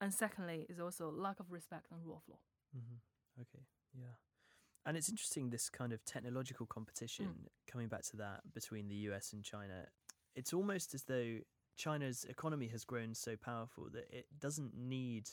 [0.00, 2.40] and secondly is also lack of respect and rule of law.
[2.76, 3.42] Mm-hmm.
[3.42, 4.14] Okay, yeah.
[4.86, 7.26] And it's interesting this kind of technological competition,
[7.70, 9.86] coming back to that between the US and China.
[10.34, 11.38] It's almost as though
[11.76, 15.28] China's economy has grown so powerful that it doesn't need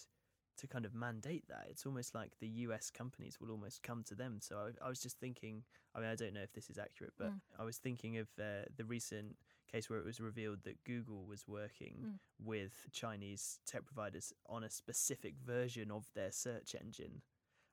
[0.57, 1.67] to kind of mandate that.
[1.69, 4.39] It's almost like the US companies will almost come to them.
[4.41, 7.13] So I, I was just thinking, I mean, I don't know if this is accurate,
[7.17, 7.39] but Mm.
[7.59, 11.47] I was thinking of uh, the recent case where it was revealed that Google was
[11.47, 12.19] working Mm.
[12.39, 17.21] with Chinese tech providers on a specific version of their search engine,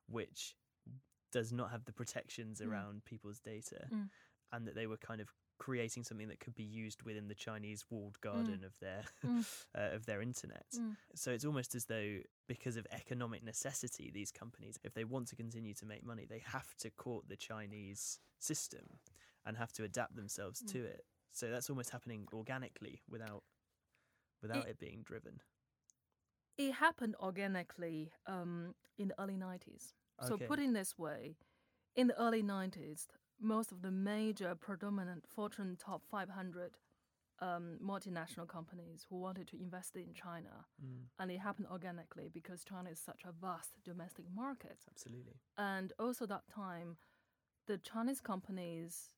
[0.07, 0.55] which
[1.31, 2.67] does not have the protections Mm.
[2.67, 4.09] around people's data, Mm.
[4.51, 7.89] and that they were kind of creating something that could be used within the Chinese
[7.89, 9.45] walled garden of their Mm.
[9.75, 10.67] uh, of their internet.
[10.73, 10.97] Mm.
[11.15, 15.35] So it's almost as though because of economic necessity, these companies, if they want to
[15.35, 18.99] continue to make money, they have to court the Chinese system
[19.45, 20.71] and have to adapt themselves Mm.
[20.71, 21.05] to it.
[21.33, 23.43] So that's almost happening organically without
[24.41, 25.41] without It- it, being driven.
[26.57, 29.95] It happened organically um, in the early 90s.
[30.21, 30.45] So, Okay.
[30.45, 31.35] put in this way,
[31.95, 33.07] in the early 90s,
[33.41, 36.77] most of the major predominant Fortune top 500
[37.39, 42.63] um, multinational companies who wanted to invest in China, Mm, and it happened organically because
[42.63, 44.85] China is such a vast domestic market.
[44.87, 45.33] absolutely.
[45.57, 46.97] And also that time,
[47.67, 49.09] the Chinese companies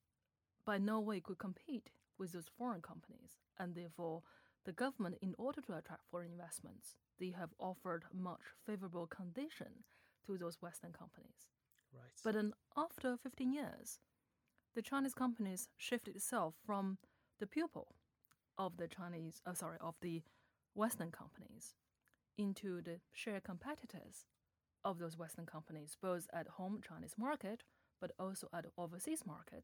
[0.66, 3.38] by no way could compete with those foreign companies.
[3.60, 4.24] And therefore,
[4.66, 9.84] the government, in order to attract foreign investments, they have offered much favorable condition
[10.26, 11.50] to those Western companies.
[11.94, 12.12] Right.
[12.24, 14.00] But then after 15 years,
[14.76, 16.98] the Chinese companies shifted itself from
[17.40, 17.96] the pupil
[18.58, 20.24] of the Chinese, uh, sorry, of the
[20.74, 21.76] Western companies
[22.38, 24.26] into the share competitors
[24.84, 27.64] of those Western companies, both at home Chinese market,
[28.02, 29.64] but also at overseas market.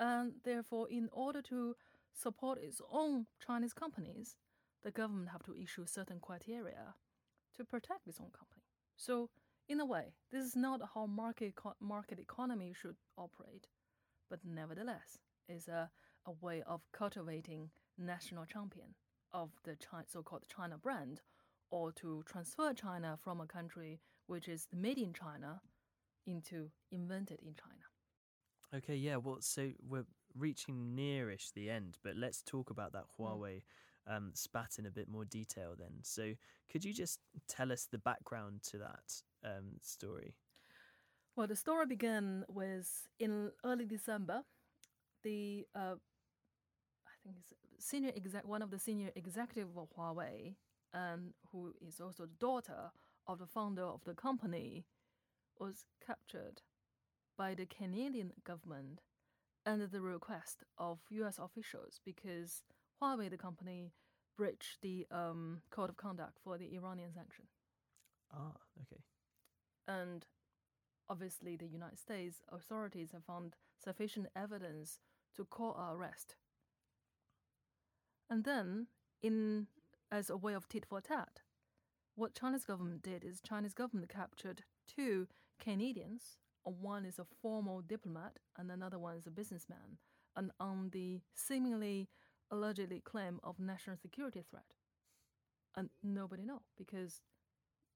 [0.00, 1.74] And therefore, in order to
[2.12, 4.36] support its own Chinese companies,
[4.82, 6.94] the government have to issue certain criteria
[7.56, 8.62] to protect its own company.
[8.96, 9.30] So,
[9.68, 13.66] in a way, this is not how market market economy should operate,
[14.30, 15.90] but nevertheless, is a,
[16.26, 18.94] a way of cultivating national champion
[19.32, 21.20] of the China, so-called China brand,
[21.70, 25.60] or to transfer China from a country which is made in China
[26.26, 27.87] into invented in China.
[28.74, 29.16] Okay, yeah.
[29.16, 33.26] Well, so we're reaching nearish the end, but let's talk about that Mm.
[33.26, 33.62] Huawei
[34.06, 36.02] um, spat in a bit more detail then.
[36.02, 36.34] So,
[36.70, 40.34] could you just tell us the background to that um, story?
[41.36, 44.42] Well, the story began with in early December,
[45.22, 45.96] the uh,
[47.06, 50.56] I think it's senior exec, one of the senior executive of Huawei,
[50.92, 52.90] and who is also the daughter
[53.26, 54.84] of the founder of the company,
[55.58, 56.62] was captured
[57.38, 59.00] by the Canadian government
[59.64, 61.38] under the request of U.S.
[61.38, 62.62] officials because
[63.00, 63.92] Huawei, the company,
[64.36, 67.44] breached the um, code of conduct for the Iranian sanction.
[68.32, 69.02] Ah, okay.
[69.86, 70.26] And
[71.08, 74.98] obviously, the United States authorities have found sufficient evidence
[75.36, 76.36] to call a arrest.
[78.28, 78.88] And then,
[79.22, 79.68] in
[80.10, 81.40] as a way of tit for tat,
[82.14, 85.28] what Chinese government did is Chinese government captured two
[85.62, 86.38] Canadians.
[86.64, 89.98] One is a formal diplomat, and another one is a businessman,
[90.36, 92.08] and on the seemingly
[92.50, 94.74] allegedly claim of national security threat.
[95.76, 97.20] And nobody know because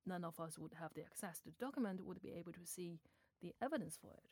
[0.06, 2.98] none of us would have the access to the document, would be able to see
[3.40, 4.28] the evidence for it.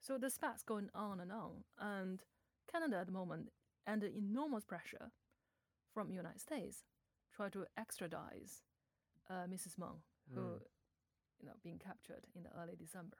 [0.00, 2.22] So the spat's going on and on, and
[2.70, 3.50] Canada at the moment
[3.86, 5.10] under enormous pressure
[5.94, 6.84] from United States
[7.34, 8.62] try to extradite
[9.30, 9.78] uh, Mrs.
[9.78, 10.02] Meng,
[10.34, 10.60] who Mm.
[11.40, 13.16] You know being captured in the early December.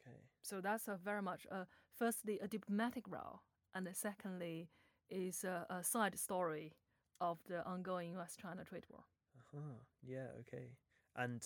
[0.00, 0.18] Okay.
[0.42, 3.40] So that's a very much a firstly a diplomatic row,
[3.74, 4.68] and secondly
[5.10, 6.74] is a, a side story
[7.20, 9.04] of the ongoing U.S.-China trade war.
[9.54, 9.78] Uh-huh.
[10.02, 10.66] Yeah, okay.
[11.16, 11.42] And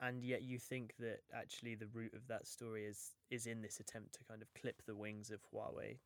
[0.00, 3.80] and yet you think that actually the root of that story is is in this
[3.80, 5.98] attempt to kind of clip the wings of Huawei.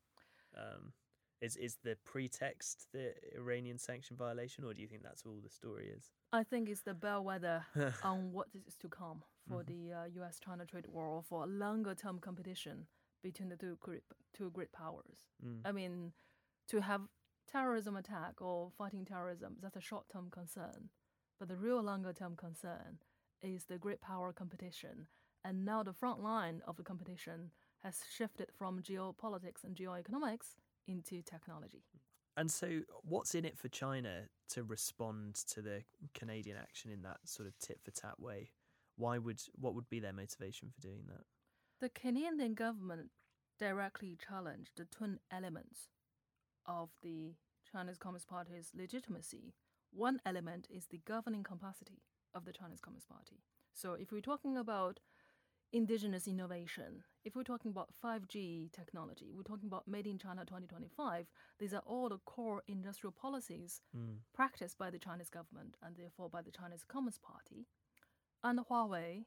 [0.57, 0.93] Um,
[1.41, 5.49] is is the pretext the Iranian sanction violation, or do you think that's all the
[5.49, 6.11] story is?
[6.31, 7.65] I think it's the bellwether
[8.03, 9.67] on what is to come for Mhm.
[9.67, 12.87] the uh, U.S.-China trade war or for a longer-term competition
[13.23, 15.27] between the two great, two great powers.
[15.43, 15.61] Mm.
[15.65, 16.13] I mean,
[16.67, 17.01] to have
[17.51, 20.89] terrorism attack or fighting terrorism, that's a short-term concern.
[21.39, 22.99] But the real longer-term concern
[23.41, 25.07] is the great power competition.
[25.43, 30.55] And now the front line of the competition has shifted from geopolitics and geoeconomics
[30.87, 31.83] into technology.
[32.37, 37.17] And so, what's in it for China to respond to the Canadian action in that
[37.25, 38.51] sort of tit for tat way?
[38.95, 41.25] Why would what would be their motivation for doing that?
[41.81, 43.09] The Canadian government
[43.59, 45.89] directly challenged the twin elements
[46.65, 47.33] of the
[47.69, 49.53] Chinese Communist Party's legitimacy.
[49.91, 52.01] One element is the governing capacity
[52.33, 53.43] of the Chinese Communist Party.
[53.73, 54.99] So, if we're talking about
[55.71, 61.27] indigenous innovation, if we're talking about 5G technology, we're talking about Made in China 2025,
[61.59, 64.19] these are all the core industrial policies Mm.
[64.33, 67.67] practiced by the Chinese government and therefore by the Chinese Communist Party.
[68.43, 69.25] And Huawei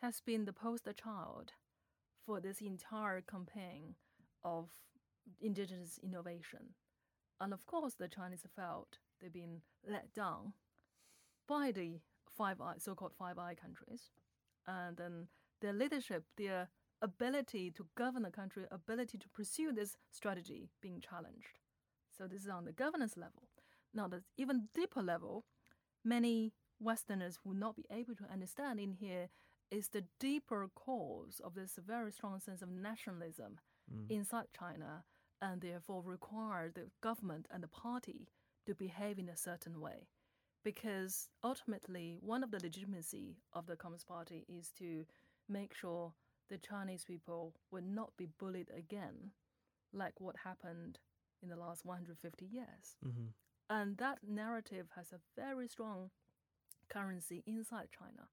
[0.00, 1.52] has been the poster child
[2.24, 3.96] for this entire campaign
[4.44, 4.70] of
[5.40, 6.74] indigenous innovation.
[7.40, 10.54] And of course, the Chinese felt they've been let down
[11.46, 12.00] by the
[12.36, 14.10] Five so-called Five Eye countries,
[14.66, 15.28] and then
[15.60, 16.68] their leadership, their
[17.00, 21.60] ability to govern the country, ability to pursue this strategy being challenged.
[22.16, 23.48] So this is on the governance level.
[23.94, 25.44] Now, the even deeper level,
[26.04, 29.28] many Westerners will not be able to understand in here
[29.70, 33.58] is the deeper cause of this very strong sense of nationalism
[33.90, 34.10] Mm.
[34.10, 35.04] inside China,
[35.40, 38.28] and therefore require the government and the party
[38.66, 40.08] to behave in a certain way.
[40.62, 45.06] Because ultimately, one of the legitimacy of the Communist Party is to
[45.48, 46.12] make sure
[46.48, 49.32] the Chinese people will not be bullied again,
[49.92, 50.98] like what happened
[51.42, 52.96] in the last 150 years.
[53.02, 53.28] hmm
[53.70, 56.10] And that narrative has a very strong
[56.88, 58.28] currency inside China.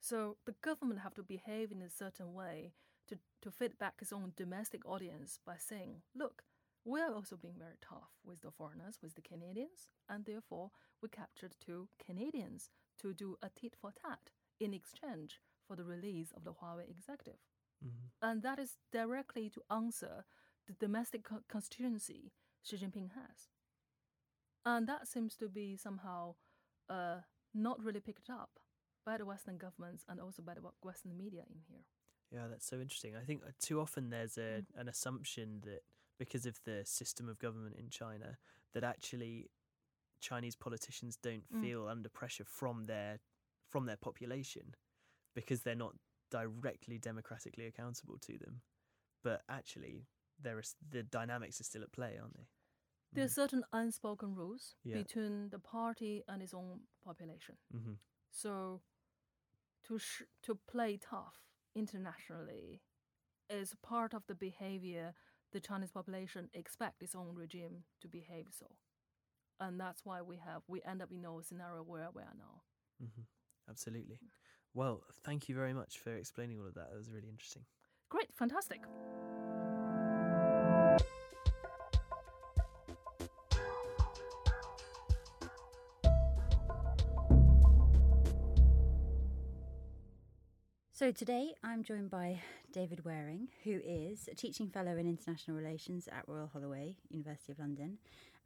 [0.00, 2.72] So the government have to behave in a certain way
[3.08, 6.42] to, to fit back its own domestic audience by saying, look,
[6.84, 10.70] we're also being very tough with the foreigners, with the Canadians, and therefore
[11.02, 16.32] we captured two Canadians to do a tit for tat in exchange for the release
[16.36, 17.40] of the Huawei executive.
[17.82, 20.24] hmm And that is directly to answer
[20.66, 22.32] the domestic co- constituency
[22.64, 23.48] Xi Jinping has.
[24.64, 26.34] And that seems to be somehow
[26.90, 27.20] uh,
[27.54, 28.50] not really picked up
[29.06, 31.84] by the Western governments and also by the Western media in here.
[32.30, 33.16] Yeah, that's so interesting.
[33.16, 34.80] I think uh, too often there's a Mm.
[34.80, 35.82] an assumption that
[36.18, 38.36] because of the system of government in China,
[38.74, 39.48] that actually
[40.20, 41.60] Chinese politicians don't Mm.
[41.62, 43.20] feel under pressure from their
[43.68, 44.74] from their population
[45.40, 45.94] because they're not
[46.30, 48.60] directly democratically accountable to them.
[49.22, 50.06] But actually,
[50.42, 52.46] there is the dynamics are still at play, aren't they?
[53.12, 54.96] There are certain unspoken rules Yeah.
[55.02, 57.56] between the party and its own population.
[57.74, 57.94] Mm-hmm.
[58.30, 58.82] So,
[59.84, 61.38] to sh- to play tough
[61.74, 62.82] internationally
[63.48, 65.14] is part of the behavior
[65.52, 68.66] the Chinese population expect its own regime to behave so,
[69.60, 72.62] and that's why we have we end up in a scenario where we are now.
[73.02, 73.22] Mm-hmm.
[73.70, 74.18] Absolutely.
[74.74, 76.90] Well, thank you very much for explaining all of that.
[76.90, 77.62] That was really interesting.
[78.08, 78.80] Great, fantastic.
[90.92, 92.40] So today I'm joined by
[92.72, 97.60] David Wearing, who is a teaching fellow in international relations at Royal Holloway, University of
[97.60, 97.98] London,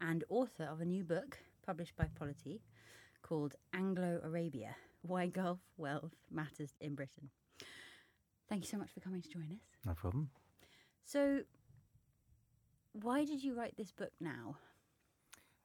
[0.03, 2.61] and author of a new book published by Polity
[3.23, 7.31] called Anglo Arabia Why Gulf Wealth Matters in Britain.
[8.49, 9.61] Thank you so much for coming to join us.
[9.85, 10.31] No problem.
[11.05, 11.41] So,
[12.93, 14.57] why did you write this book now?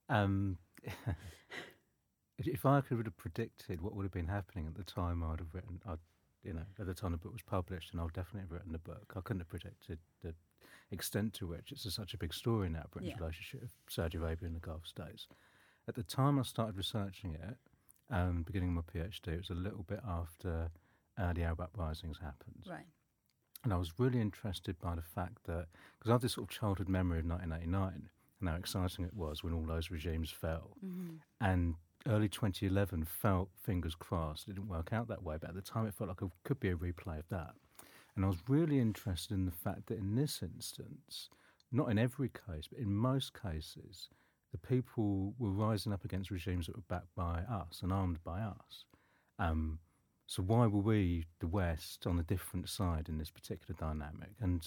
[0.10, 0.58] Um,
[2.38, 5.54] if- I could have predicted what would have been happening at the time, I'd have
[5.54, 5.82] written.
[5.88, 5.98] I'd,
[6.44, 8.80] you know, at the time the book was published, and I'd definitely have written the
[8.80, 9.14] book.
[9.16, 10.34] I couldn't have predicted the
[10.92, 13.18] extent to which it's a, such a big story now, British Yeah.
[13.20, 15.28] relationship with Saudi Arabia and the Gulf states.
[15.88, 17.58] At the time I started researching it,
[18.10, 20.70] um, beginning my PhD, it was a little bit after
[21.18, 22.66] uh, the Arab uprisings happened.
[22.70, 22.86] Right.
[23.64, 25.68] And I was really interested by the fact that,
[25.98, 29.44] because I have this sort of childhood memory of 1989 and how exciting it was
[29.44, 30.78] when all those regimes fell.
[30.86, 31.16] Mm-hmm.
[31.42, 31.76] And
[32.08, 35.88] early 2011 felt, fingers crossed, it didn't work out that way, but at the time
[35.88, 37.56] it felt like it could be a replay of that.
[38.16, 41.30] And I was really interested in the fact that in this instance,
[41.72, 44.10] not in every case, but in most cases,
[44.52, 48.40] the people were rising up against regimes that were backed by us and armed by
[48.40, 48.86] us.
[49.40, 49.80] Um,
[50.26, 54.32] so why were we, the West, on a different side in this particular dynamic?
[54.42, 54.66] And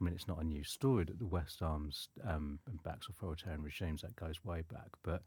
[0.00, 3.62] I mean, it's not a new story that the West arms um, and backs authoritarian
[3.62, 4.02] regimes.
[4.02, 4.88] That goes way back.
[5.02, 5.22] But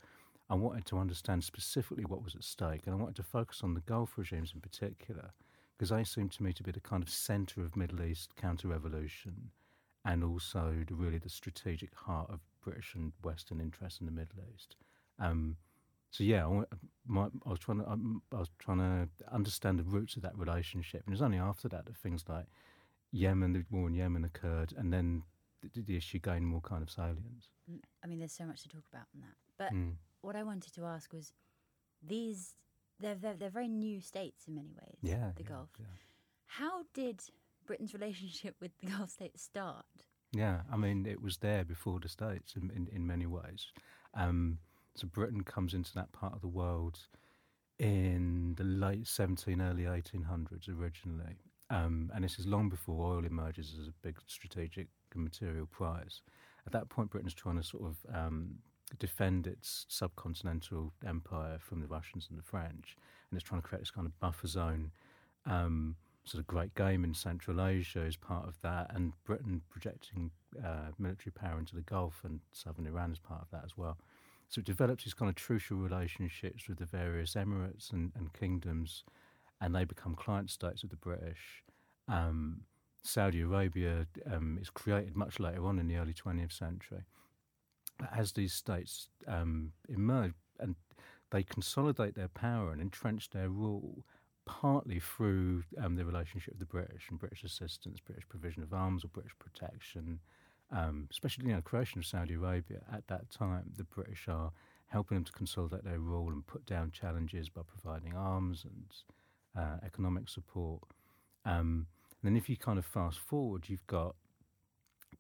[0.50, 3.74] I wanted to understand specifically what was at stake, and I wanted to focus on
[3.74, 5.32] the Gulf regimes in particular,
[5.78, 9.52] because they seem to me to be the kind of centre of Middle East counter-revolution,
[10.06, 14.40] and also the, really the strategic heart of British and Western interests in the Middle
[14.54, 14.76] East.
[15.20, 15.56] Um,
[16.12, 16.64] so yeah, I,
[17.06, 20.38] my, I was trying to um, I was trying to understand the roots of that
[20.38, 22.46] relationship, and it was only after that that things like
[23.12, 25.24] Yemen, the war in Yemen occurred, and then
[25.62, 27.52] the, the issue gained more kind of salience.
[27.72, 29.36] Mm, I mean, there's so much to talk about on that.
[29.58, 29.96] But Mm.
[30.22, 31.34] what I wanted to ask was,
[32.02, 32.56] these
[33.00, 34.98] they're they're, they're very new states in many ways.
[35.02, 35.70] Yeah, the yeah, Gulf.
[35.80, 35.86] Yeah.
[36.46, 37.22] How did
[37.66, 39.86] Britain's relationship with the Gulf states start?
[40.36, 43.68] Yeah, I mean, it was there before the States in, in, in many ways.
[44.14, 44.60] Um,
[44.96, 47.00] so Britain comes into that part of the world
[47.80, 51.38] in the late 17, early 1800s originally.
[51.70, 56.22] Um, and this is long before oil emerges as a big strategic and material prize.
[56.66, 58.56] At that point, Britain's trying to sort of um,
[59.00, 62.98] defend its subcontinental empire from the Russians and the French,
[63.30, 64.92] and it's trying to create this kind of buffer zone.
[65.46, 65.96] Um,
[66.26, 70.32] sort of great game in Central Asia is part of that, and Britain projecting
[70.64, 73.98] uh, military power into the Gulf and southern Iran is part of that as well.
[74.50, 79.04] So it develops these kind of trucial relationships with the various emirates and, and kingdoms,
[79.62, 81.64] and they become client states of the British.
[82.08, 82.62] Um,
[83.04, 87.04] Saudi Arabia um, is created much later on in the early 20th century.
[88.00, 90.76] But as these states um, emerge and
[91.32, 94.04] they consolidate their power and entrench their rule,
[94.46, 99.04] partly through um, the relationship with the British and British assistance, British provision of arms
[99.04, 100.20] or British protection,
[100.72, 104.52] um, especially you know, creation of Saudi Arabia at that time, the British are
[104.88, 109.78] helping them to consolidate their rule and put down challenges by providing arms and uh,
[109.86, 110.82] economic support.
[111.44, 111.88] Um,
[112.22, 114.16] and then if you kind of fast forward, you've got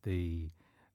[0.03, 0.49] the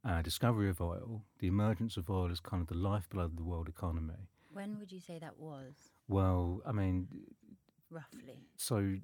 [0.04, 3.44] uh, discovery of oil, the emergence of oil as kind of the lifeblood of the
[3.44, 4.28] world economy.
[4.52, 5.74] When would you say that was,
[6.08, 7.06] Well, I mean,
[7.90, 8.38] roughly?
[8.56, 8.96] so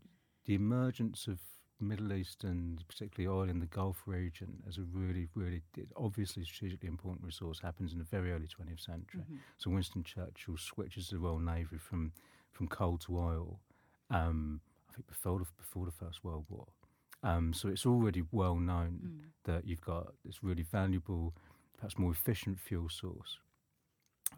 [0.45, 1.39] the emergence of
[1.79, 5.63] Middle East and particularly oil in the Gulf region as a really, really
[5.97, 9.25] obviously strategically important resource happens in the very early 20th century.
[9.31, 9.39] Mhm.
[9.59, 12.13] So Winston Churchill switches the Royal Navy from,
[12.53, 13.61] from coal to oil,
[14.09, 16.67] um, I think before the, before the First World War.
[17.23, 19.21] Um, so it's already well known Mm.
[19.45, 21.35] that you've got this really valuable,
[21.77, 23.39] perhaps more efficient fuel source.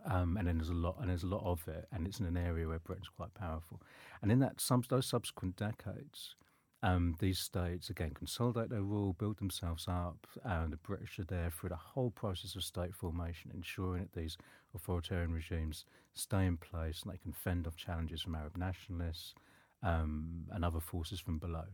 [0.07, 2.27] Um, and then there's a lot, and there's a lot of it, and it's in
[2.27, 3.81] an area where Britain's quite powerful.
[4.23, 6.37] And in that, some those subsequent decades,
[6.83, 11.51] um, these states again consolidate their rule, build themselves up, and the British are there
[11.51, 14.37] through the whole process of state formation, ensuring that these
[14.75, 15.85] authoritarian regimes
[16.15, 19.35] stay in place and they can fend off challenges from Arab nationalists
[19.83, 21.65] um, and other forces from below.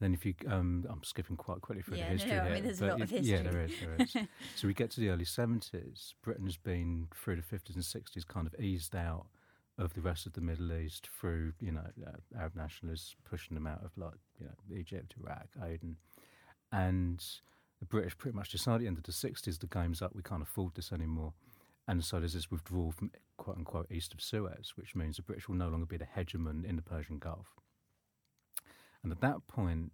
[0.00, 2.54] Then, if you, um, I'm skipping quite quickly through Yeah, the history no, I here,
[2.54, 3.72] mean, there's a lot of it- Yeah, there is.
[3.80, 4.12] There is.
[4.56, 6.14] so we get to the early 70s.
[6.22, 9.26] Britain has been through the 50s and 60s, kind of eased out
[9.76, 13.66] of the rest of the Middle East through, you know, uh, Arab nationalists pushing them
[13.66, 15.96] out of like, you know, Egypt, Iraq, Aden,
[16.72, 17.24] and
[17.78, 20.22] the British pretty much decided at the end of the 60s the game's up, we
[20.22, 21.32] can't afford this anymore.
[21.88, 25.48] And so there's this withdrawal from quote unquote east of Suez, which means the British
[25.48, 27.46] will no longer be the hegemon in the Persian Gulf.
[29.02, 29.92] And at that point,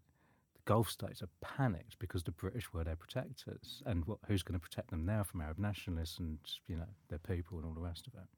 [0.54, 4.58] the Gulf states are panicked because the British were their protectors, and what, who's going
[4.58, 6.38] to protect them now from Arab nationalists and
[6.68, 8.28] you know their people and all the rest of it.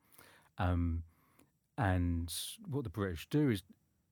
[0.59, 1.05] Um,
[1.77, 2.35] and
[2.69, 3.63] what the British do is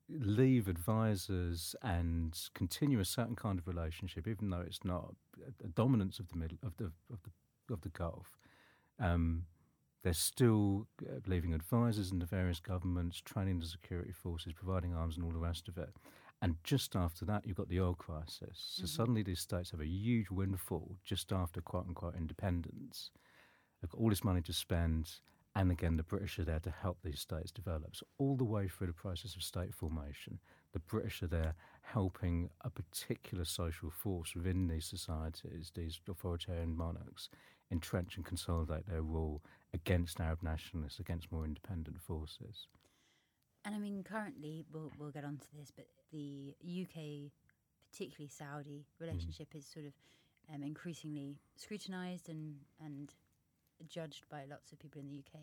[0.09, 5.15] leave advisors and continue a certain kind of relationship, even though it's not
[5.65, 8.37] a, dominance of the middle of the of the of the Gulf.
[9.01, 9.47] Um,
[10.03, 15.17] they're still uh, leaving advisors in the various governments, training the security forces, providing arms,
[15.17, 15.91] and all the rest of it.
[16.43, 18.59] And just after that, you've got the oil crisis.
[18.59, 18.87] So Mhm.
[18.87, 23.11] suddenly these states have a huge windfall just after quote unquote independence.
[23.81, 25.21] They've got all this money to spend,
[25.55, 27.97] and again, the British are there to help these states develop.
[27.97, 30.41] So all the way through the process of state formation,
[30.73, 37.29] the British are there helping a particular social force within these societies, these authoritarian monarchs,
[37.71, 42.69] entrench and consolidate their rule against Arab nationalists, against more independent forces.
[43.67, 47.33] And I mean, currently, we'll, we'll get onto this, but the UK,
[47.91, 49.93] particularly Saudi relationship, is sort of
[50.55, 53.13] um, increasingly scrutinised and, and
[53.89, 55.41] judged by lots of people in the UK.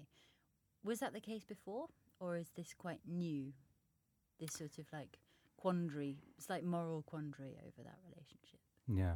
[0.86, 1.88] Was that the case before,
[2.22, 3.52] or is this quite new?
[4.40, 5.20] This sort of like
[5.58, 8.60] quandary, slight moral quandary over that relationship.
[8.88, 9.16] Yeah,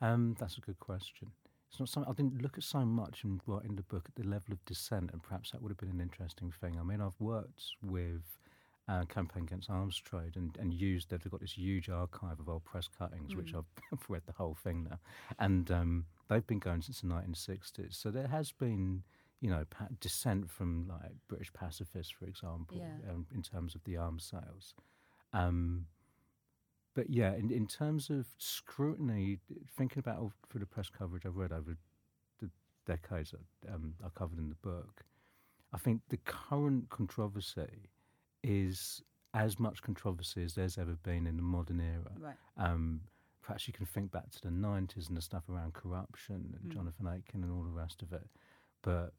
[0.00, 1.28] um, that's a good question.
[1.70, 4.28] It's not something I didn't look at so much in writing the book at the
[4.28, 6.76] level of dissent, and perhaps that would have been an interesting thing.
[6.78, 8.22] I mean, I've worked with
[8.88, 12.64] uh, Campaign Against Arms Trade and, and used, they've got this huge archive of old
[12.64, 13.58] press cuttings, which Mm.
[13.58, 14.98] I've, I've read the whole thing now.
[15.38, 17.94] And um, they've been going since the 1960s.
[17.94, 19.04] So there has been,
[19.40, 23.10] you know, pa- dissent from like British pacifists, for example, Yeah.
[23.12, 24.74] um, in terms of the arms sales.
[25.32, 25.86] Um,
[26.94, 29.38] but yeah, in, in terms of scrutiny,
[29.76, 31.76] thinking about all for the press coverage I've read over
[32.40, 32.50] the
[32.86, 33.32] decades
[33.62, 35.04] that um, I covered in the book,
[35.72, 37.90] I think the current controversy
[38.42, 39.02] is
[39.34, 42.10] as much controversy as there's ever been in the modern era.
[42.18, 42.34] Right.
[42.56, 43.02] Um,
[43.42, 46.74] perhaps you can think back to the 90s and the stuff around corruption and Mm.
[46.74, 48.28] Jonathan Aitken and all the rest of it.
[48.82, 49.12] But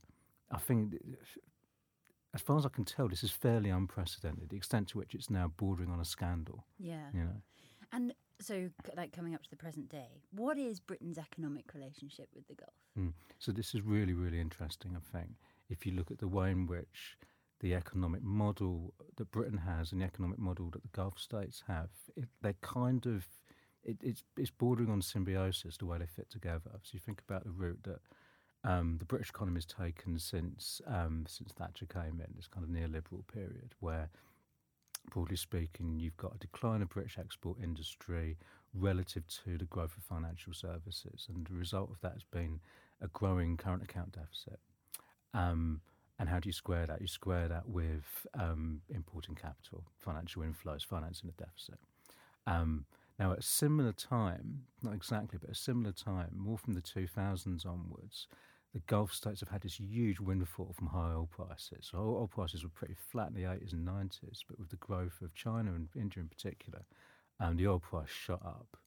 [0.51, 0.95] I think,
[2.33, 5.29] as far as I can tell, this is fairly unprecedented, the extent to which it's
[5.29, 7.07] now bordering on a scandal, Yeah.
[7.13, 7.41] you know.
[7.91, 12.47] And so, like coming up to the present day, what is Britain's economic relationship with
[12.47, 12.73] the Gulf?
[12.97, 13.13] Mm.
[13.39, 14.95] So this is really, really interesting.
[14.95, 15.31] I think
[15.69, 17.17] if you look at the way in which
[17.59, 21.89] the economic model that Britain has and the economic model that the Gulf states have,
[22.15, 23.25] it, they're kind of
[23.83, 26.71] it, it's it's bordering on symbiosis the way they fit together.
[26.83, 27.99] So you think about the route that
[28.63, 32.69] um, the British economy has taken since um, since Thatcher came in, this kind of
[32.69, 34.09] neoliberal period where.
[35.09, 38.37] Broadly speaking, you've got a decline of British export industry
[38.73, 42.59] relative to the growth of financial services, and the result of that has been
[43.01, 44.59] a growing current account deficit.
[45.33, 45.81] Um,
[46.19, 47.01] and how do you square that?
[47.01, 51.79] You square that with um, importing capital, financial inflows, financing the deficit.
[52.45, 52.85] Um,
[53.19, 57.65] Now, at a similar time, not exactly, but a similar time, more from the 2000s
[57.65, 58.27] onwards,
[58.73, 61.89] the Gulf states have had this huge windfall from high oil prices.
[61.91, 65.21] So oil prices were pretty flat in the 80s and 90s, but with the growth
[65.21, 66.85] of China and India in particular,
[67.39, 68.77] um, the oil price shot up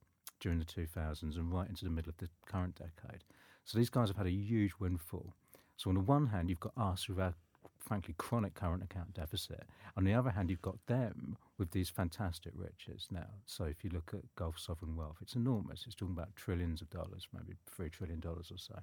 [0.41, 3.25] during the 2000s and right into the middle of the current decade.
[3.65, 5.35] So these guys have had a huge windfall.
[5.77, 7.35] So on the one hand, you've got us with our
[7.79, 9.65] frankly chronic current account deficit.
[9.99, 13.29] On the other hand, you've got them with these fantastic riches now.
[13.45, 15.85] So if you look at Gulf sovereign wealth, it's enormous.
[15.87, 18.81] It's talking about trillions of dollars, maybe three trillion dollars or so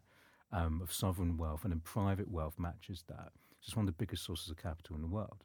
[0.52, 3.32] um, of sovereign wealth, and then private wealth matches that.
[3.58, 5.44] It's just one of the biggest sources of capital in the world.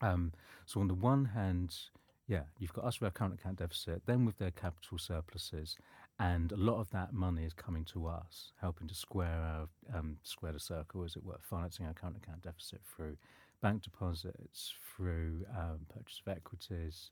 [0.00, 0.32] Um,
[0.66, 1.76] so on the one hand,
[2.26, 5.76] yeah, you've got us with our current account deficit, then with their capital surpluses,
[6.18, 9.68] and a lot of that money is coming to us, helping to square our
[9.98, 13.16] um, square the circle, as it were, financing our current account deficit through
[13.62, 17.10] bank deposits, through um, purchase of equities,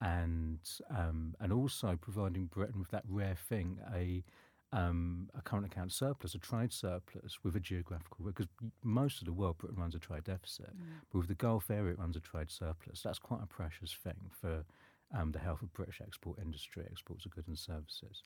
[0.00, 0.58] and
[0.90, 4.24] um, and also providing Britain with that rare thing, a
[4.72, 8.46] um, a current account surplus, a trade surplus with a geographical, because
[8.82, 11.00] most of the world Britain runs a trade deficit, mm.
[11.12, 13.02] but with the Gulf area it runs a trade surplus.
[13.02, 14.64] That's quite a precious thing for
[15.14, 18.24] um, the health of British export industry, exports of goods and services.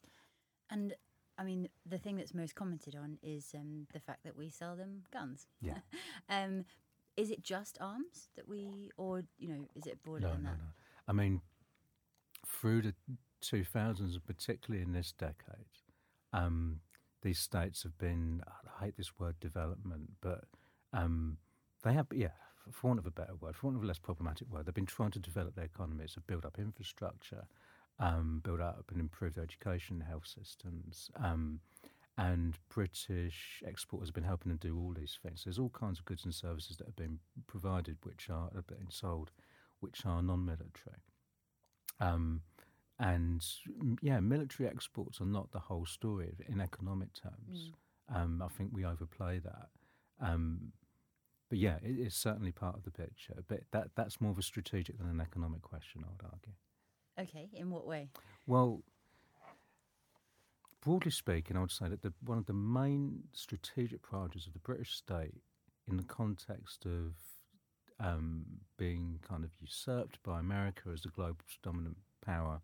[0.70, 0.94] And
[1.38, 4.76] I mean, the thing that's most commented on is um, the fact that we sell
[4.76, 5.46] them guns.
[5.60, 5.78] Yeah.
[6.28, 6.64] um,
[7.16, 10.50] is it just arms that we, or you know, is it broader no, than no,
[10.50, 10.58] that?
[10.58, 10.64] No,
[11.08, 11.40] I mean,
[12.46, 12.94] through the
[13.42, 15.66] 2000s, particularly in this decade,
[16.32, 16.80] um,
[17.22, 20.44] these states have been, I hate this word development, but
[20.92, 21.36] um,
[21.82, 22.28] they have, yeah,
[22.72, 24.86] for want of a better word, for want of a less problematic word, they've been
[24.86, 27.44] trying to develop their economies, to build up infrastructure,
[27.98, 31.10] um, build up and improve their education, health systems.
[31.16, 31.60] Um,
[32.16, 35.44] and British exporters have been helping them do all these things.
[35.44, 38.88] There's all kinds of goods and services that have been provided, which are, are being
[38.90, 39.30] sold,
[39.80, 41.00] which are non-military.
[41.98, 42.42] Um,
[43.00, 47.70] and mm, yeah, military exports are not the whole story in economic terms.
[48.12, 48.16] Mm.
[48.16, 49.68] Um, I think we overplay that.
[50.20, 50.72] Um,
[51.48, 53.42] but yeah, it is certainly part of the picture.
[53.48, 56.52] But that that's more of a strategic than an economic question, I would argue.
[57.18, 58.10] Okay, in what way?
[58.46, 58.82] Well,
[60.84, 64.58] broadly speaking, I would say that the, one of the main strategic priorities of the
[64.60, 65.34] British state,
[65.90, 67.14] in the context of
[67.98, 68.44] um,
[68.76, 72.60] being kind of usurped by America as the global dominant power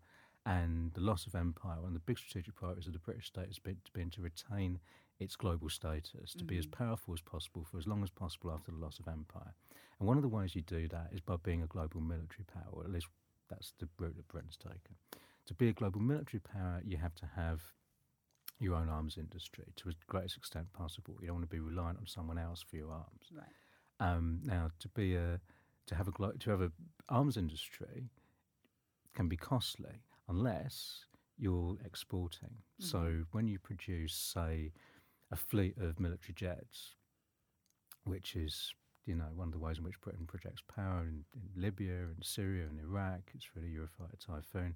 [0.47, 3.47] and the loss of empire, one of the big strategic priorities of the British state
[3.47, 4.79] has been, been to retain
[5.19, 6.47] its global status, to mm-hmm.
[6.47, 6.85] be as mm-hmm.
[6.85, 9.53] powerful as possible for as long as possible after the loss of empire.
[9.99, 12.71] And one of the ways you do that is by being a global military power,
[12.71, 13.07] or at least
[13.49, 14.95] that's the route that Britain's taken.
[15.47, 17.61] To be a global military power, you have to have
[18.57, 21.17] your own arms industry to as greatest extent possible.
[21.19, 23.27] You don't want to be reliant on someone else for your arms.
[23.35, 23.45] Right.
[23.99, 25.41] Um, now, to be a
[25.87, 26.71] to have a to have a
[27.09, 28.09] arms industry
[29.13, 31.05] can be costly unless
[31.37, 32.49] you're exporting.
[32.49, 32.85] Mm-hmm.
[32.85, 34.71] So when you produce, say,
[35.31, 36.95] a fleet of military jets,
[38.05, 38.73] which is
[39.05, 42.23] you know one of the ways in which Britain projects power in, in Libya and
[42.23, 44.75] Syria and Iraq, it's really Eurofighter Typhoon.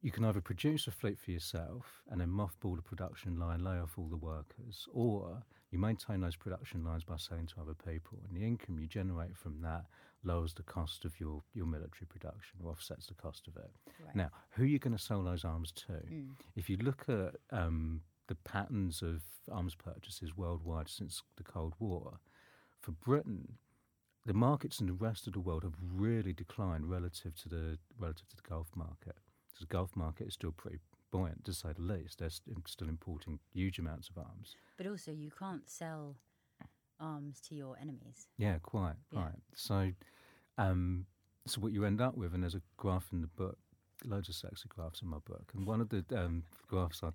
[0.00, 3.78] You can either produce a fleet for yourself and then mothball the production line, lay
[3.78, 8.18] off all the workers, or you maintain those production lines by selling to other people,
[8.28, 9.84] and the income you generate from that
[10.24, 13.70] lowers the cost of your, your military production or offsets the cost of it.
[14.04, 14.16] Right.
[14.16, 15.92] Now, who are you going to sell those arms to?
[15.92, 16.30] Mm.
[16.54, 22.20] If you look at um, the patterns of arms purchases worldwide since the Cold War,
[22.80, 23.54] for Britain,
[24.24, 28.28] the markets in the rest of the world have really declined relative to the relative
[28.28, 29.16] to the Gulf market.
[29.52, 30.78] So the Gulf market is still pretty
[31.12, 32.18] buoyant, to say the least.
[32.18, 34.56] They're st- still importing huge amounts of arms.
[34.76, 36.16] But also, you can't sell
[36.98, 38.28] arms to your enemies.
[38.38, 39.24] Yeah, quite yeah.
[39.24, 39.38] right.
[39.54, 39.92] So,
[40.58, 41.06] um,
[41.46, 43.58] so what you end up with, and there's a graph in the book,
[44.04, 47.10] loads of sexy graphs in my book, and one of the um, graphs I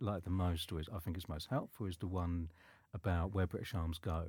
[0.00, 2.50] like the most, or is, I think is most helpful, is the one
[2.94, 4.26] about where British arms go,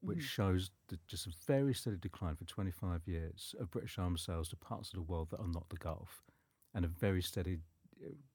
[0.00, 4.22] which mm shows the, just a very steady decline for 25 years of British arms
[4.22, 6.22] sales to parts of the world that are not the Gulf,
[6.74, 7.58] and a very steady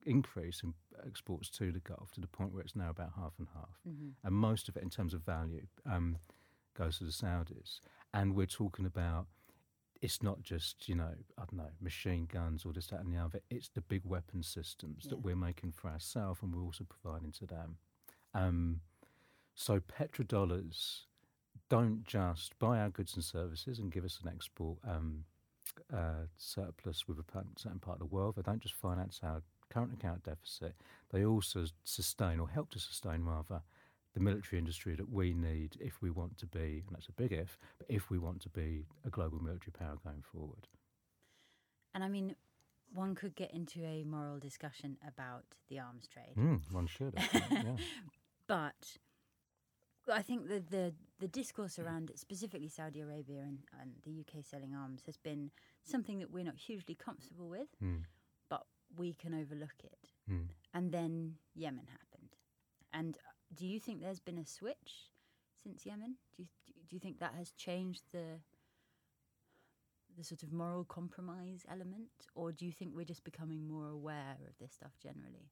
[0.06, 0.74] increase in
[1.06, 3.80] exports to the Gulf to the point where it's now about half and half.
[3.88, 4.10] Mm-hmm.
[4.24, 6.18] And most of it, in terms of value, um,
[6.78, 7.80] goes to the Saudis.
[8.14, 9.28] And we're talking about
[10.02, 13.18] it's not just, you know, I don't know, machine guns or this, that, and the
[13.18, 13.42] other.
[13.50, 15.10] It's the big weapon systems yeah.
[15.10, 17.78] that we're making for ourselves and we're also providing to them.
[18.34, 18.82] Um,
[19.56, 21.02] so petrodollars
[21.70, 25.26] don't just buy our goods and services and give us an export um,
[25.94, 27.24] uh, surplus with a
[27.58, 28.36] certain part of the world.
[28.36, 30.76] They don't just finance our current account deficit,
[31.12, 33.62] they also sustain or help to sustain rather
[34.14, 37.32] the military industry that we need if we want to be, and that's a big
[37.32, 40.68] if, but if we want to be a global military power going forward.
[41.94, 42.36] And I mean,
[42.94, 46.36] one could get into a moral discussion about the arms trade.
[46.38, 47.14] Mm, one should.
[47.16, 47.76] Think, yeah.
[48.48, 48.98] But
[50.12, 54.74] I think the, the, the discourse around specifically Saudi Arabia and, and the UK selling
[54.74, 55.52] arms has been
[55.84, 58.06] something that we're not hugely comfortable with, Mm,
[58.98, 60.10] we can overlook it.
[60.30, 60.48] mm.
[60.74, 62.36] And then Yemen happened.
[62.92, 65.10] And uh, do you think there's been a switch
[65.64, 66.16] since Yemen?
[66.36, 66.48] Do you,
[66.88, 68.40] do you think that has changed the
[70.18, 74.38] the sort of moral compromise element, or do you think we're just becoming more aware
[74.48, 75.50] of this stuff generally?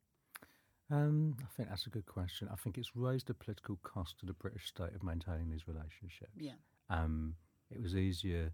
[0.90, 2.50] Um, I think that's a good question.
[2.52, 6.32] I think it's raised the political cost to the British state of maintaining these relationships.
[6.38, 6.54] Yeah.
[6.90, 7.36] Um,
[7.70, 8.52] it was easier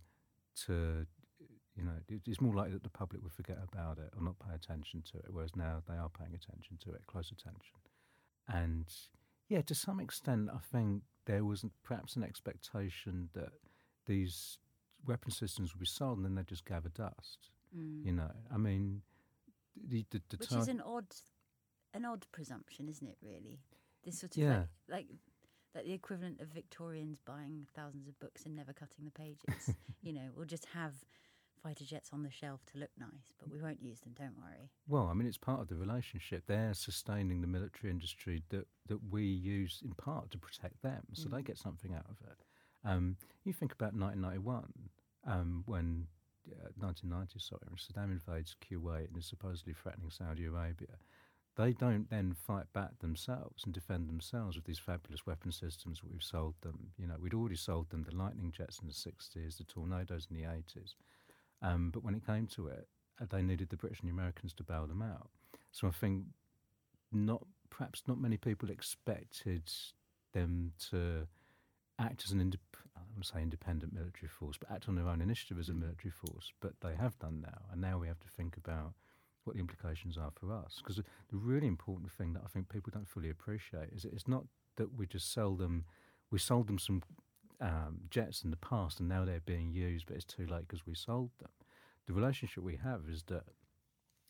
[0.65, 1.07] to,
[1.75, 4.53] you know, it's more likely that the public would forget about it or not pay
[4.53, 7.75] attention to it, whereas now they are paying attention to it, close attention.
[8.47, 8.85] And
[9.49, 13.49] yeah, to some extent, I think there was perhaps an expectation that
[14.05, 14.57] these
[15.05, 17.49] weapon systems would be sold and then they'd just gather dust.
[17.75, 18.05] Mm.
[18.05, 19.01] You know, I mean,
[19.87, 21.07] the, the, the Which tar- is an odd,
[21.93, 23.17] an odd presumption, isn't it?
[23.21, 23.59] Really,
[24.03, 24.57] this sort of Yeah.
[24.87, 25.07] like, like
[25.75, 29.73] like the equivalent of Victorians buying thousands of books and never cutting the pages.
[30.03, 30.93] you know, we'll just have
[31.63, 34.13] fighter jets on the shelf to look nice, but we won't use them.
[34.17, 34.69] Don't worry.
[34.87, 36.43] Well, I mean, it's part of the relationship.
[36.45, 41.29] They're sustaining the military industry that, that we use in part to protect them, so
[41.29, 41.45] they Mm.
[41.45, 42.37] get something out of it.
[42.83, 44.89] Um, you think about 1991,
[45.25, 46.07] um, when
[46.51, 50.97] uh, 1990, sorry, when Saddam invades Kuwait and is supposedly threatening Saudi Arabia.
[51.55, 56.11] They don't then fight back themselves and defend themselves with these fabulous weapon systems that
[56.11, 56.91] we've sold them.
[56.97, 60.35] You know, we'd already sold them the Lightning jets in the 60s, the Tornadoes in
[60.35, 60.95] the 80s.
[61.63, 62.87] Um, but when it came to it,
[63.21, 65.29] uh, they needed the British and the Americans to bail them out.
[65.71, 66.25] So I think
[67.11, 69.71] not perhaps not many people expected
[70.33, 71.27] them to
[71.99, 74.95] act as an indep- I don't want to say independent military force, but act on
[74.95, 76.51] their own initiative as a military force.
[76.59, 78.93] But they have done now, and now we have to think about
[79.45, 80.75] what the implications are for us.
[80.77, 84.13] Because the the really important thing that I think people don't fully appreciate is that
[84.13, 84.45] it's not
[84.75, 85.85] that we just sell them.
[86.31, 87.03] We sold them some
[87.63, 90.85] um, jets in the past, and now they're being used, but it's too late because
[90.85, 91.49] we sold them.
[92.05, 93.43] The relationship we have is that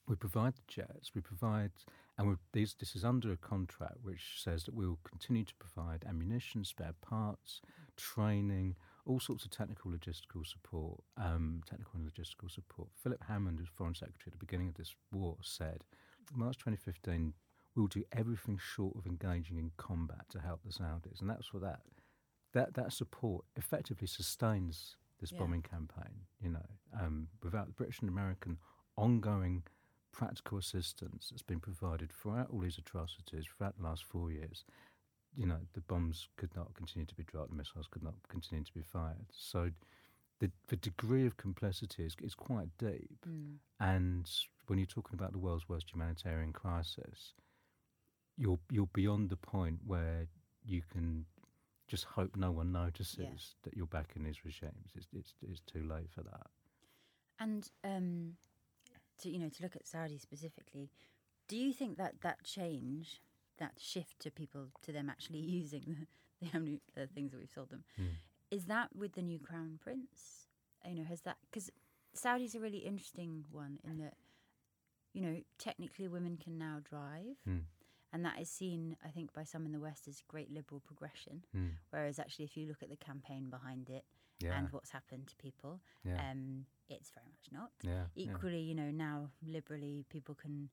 [0.07, 1.71] we provide the jets, we provide,
[2.17, 6.05] and these, this is under a contract which says that we will continue to provide
[6.07, 7.61] ammunition, spare parts,
[7.97, 8.75] training,
[9.05, 12.89] all sorts of technical logistical support, um, technical and logistical support.
[13.01, 15.79] Philip Hammond, as Foreign Secretary at the beginning of this war, said,
[16.35, 17.33] March 2015,
[17.75, 21.63] we'll do everything short of engaging in combat to help the Saudis, and that's what
[21.63, 21.79] that
[22.53, 25.39] that that support effectively sustains this Yeah.
[25.39, 26.25] bombing campaign.
[26.41, 28.59] You know, um, without the British and American
[28.95, 29.63] ongoing
[30.11, 34.63] practical assistance that's been provided throughout all these atrocities throughout the last four years,
[35.35, 38.63] you know, the bombs could not continue to be dropped, the missiles could not continue
[38.63, 39.25] to be fired.
[39.31, 39.71] So
[40.39, 43.25] the the degree of complicity is, is quite deep.
[43.27, 43.57] Mm.
[43.79, 44.29] And
[44.67, 47.33] when you're talking about the world's worst humanitarian crisis,
[48.37, 50.27] you're you're beyond the point where
[50.63, 51.25] you can
[51.87, 54.91] just hope no one notices that you're back in these regimes.
[54.95, 56.47] It's, it's it's too late for that.
[57.39, 58.33] And um,
[59.21, 60.89] to you know, to look at Saudi specifically,
[61.47, 63.21] do you think that that change,
[63.57, 66.07] that shift to people to them actually using
[66.41, 68.09] the, the amni- uh, things that we've sold them, Mm.
[68.51, 70.47] is that with the new crown prince?
[70.87, 71.69] You know, has that because
[72.13, 74.13] Saudi's a really interesting one in that,
[75.13, 77.61] you know, technically women can now drive, Mm.
[78.13, 81.43] And that is seen, I think, by some in the West as great liberal progression.
[81.55, 81.71] Mm.
[81.89, 84.05] Whereas actually, if you look at the campaign behind it
[84.39, 87.71] Yeah, and what's happened to people, yeah, um, it's very much not.
[87.81, 88.05] yeah.
[88.15, 90.69] Equally, you know, now liberally people can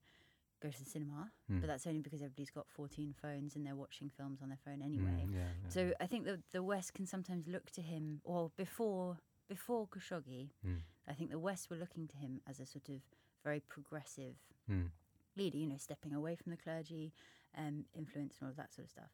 [0.62, 1.60] go to the cinema, Mm.
[1.60, 4.82] but that's only because everybody's got 14 phones and they're watching films on their phone
[4.82, 5.24] anyway.
[5.26, 5.68] Mm, yeah, yeah.
[5.70, 9.18] So I think that the West can sometimes look to him, or before
[9.48, 10.82] before Khashoggi, Mm.
[11.08, 13.00] I think the West were looking to him as a sort of
[13.42, 14.36] very progressive
[14.68, 14.90] Mm.
[15.40, 17.12] Leader, you know, stepping away from the clergy,
[17.56, 19.10] um, influence and all of that sort of stuff.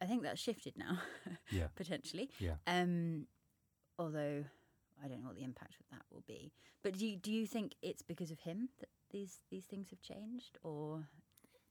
[0.00, 0.98] I think that's shifted now,
[1.50, 1.68] Yeah.
[1.74, 2.30] potentially.
[2.38, 2.54] Yeah.
[2.66, 3.26] Um,
[3.98, 4.44] although
[5.02, 6.52] I don't know what the impact of that will be.
[6.82, 10.00] But do you, do you think it's because of him that these these things have
[10.02, 11.06] changed, or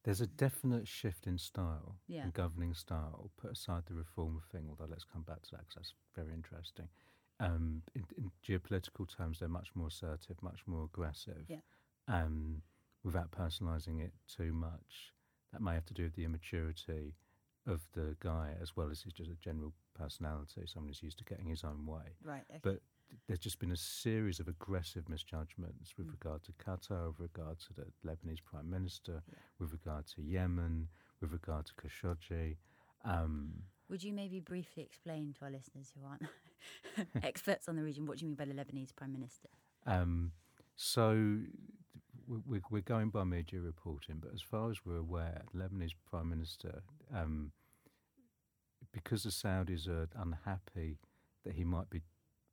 [0.04, 2.24] There's a definite shift in style, Yeah.
[2.26, 3.32] in governing style.
[3.38, 6.88] Put aside the reform thing, although let's come back to that because that's very interesting.
[7.40, 11.46] Um, in, in geopolitical terms, they're much more assertive, much more aggressive.
[11.48, 11.62] Yeah.
[12.08, 12.62] Um,
[13.06, 15.14] without personalising it too much,
[15.54, 17.14] that may have to do with the immaturity
[17.68, 20.62] of the guy as well as his just a general personality.
[20.66, 22.18] Someone who's used to getting his own way.
[22.24, 22.44] right?
[22.50, 22.60] Okay.
[22.62, 22.80] But
[23.28, 26.12] there's just been a series of aggressive misjudgments with Mm.
[26.12, 29.36] regard to Qatar, with regard to the Lebanese Prime Minister, Yeah.
[29.60, 30.90] with regard to Yemen,
[31.22, 32.58] with regard to Khashoggi.
[33.04, 36.24] Um, Would you maybe briefly explain to our listeners who aren't
[37.24, 39.50] experts on the region what do you mean by the Lebanese prime minister?
[39.86, 40.32] um,
[40.76, 41.40] so
[42.28, 45.94] we, we, we're going by media reporting, but as far as we're aware, the Lebanese
[46.10, 46.82] Prime Minister,
[47.14, 47.52] um,
[48.92, 50.98] because the Saudis are unhappy
[51.44, 52.02] that he might be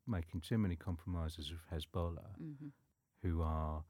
[0.06, 2.68] making too many compromises with Hezbollah, hmm
[3.22, 3.84] who are,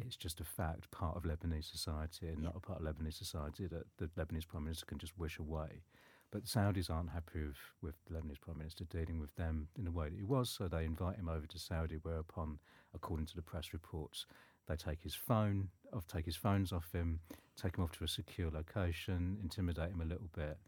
[0.00, 2.46] it's just a fact, part of Lebanese society and Yeah.
[2.46, 5.84] not a part of Lebanese society that the Lebanese Prime Minister can just wish away.
[6.32, 9.84] But the Saudis aren't happy with, with the Lebanese Prime Minister dealing with them in
[9.84, 12.58] the way that he was, so they invite him over to Saudi, whereupon,
[12.92, 14.26] according to the press reports,
[14.70, 17.20] they take his phone, off, take his phones off him,
[17.60, 20.58] take him off to a secure location, intimidate him a little bit,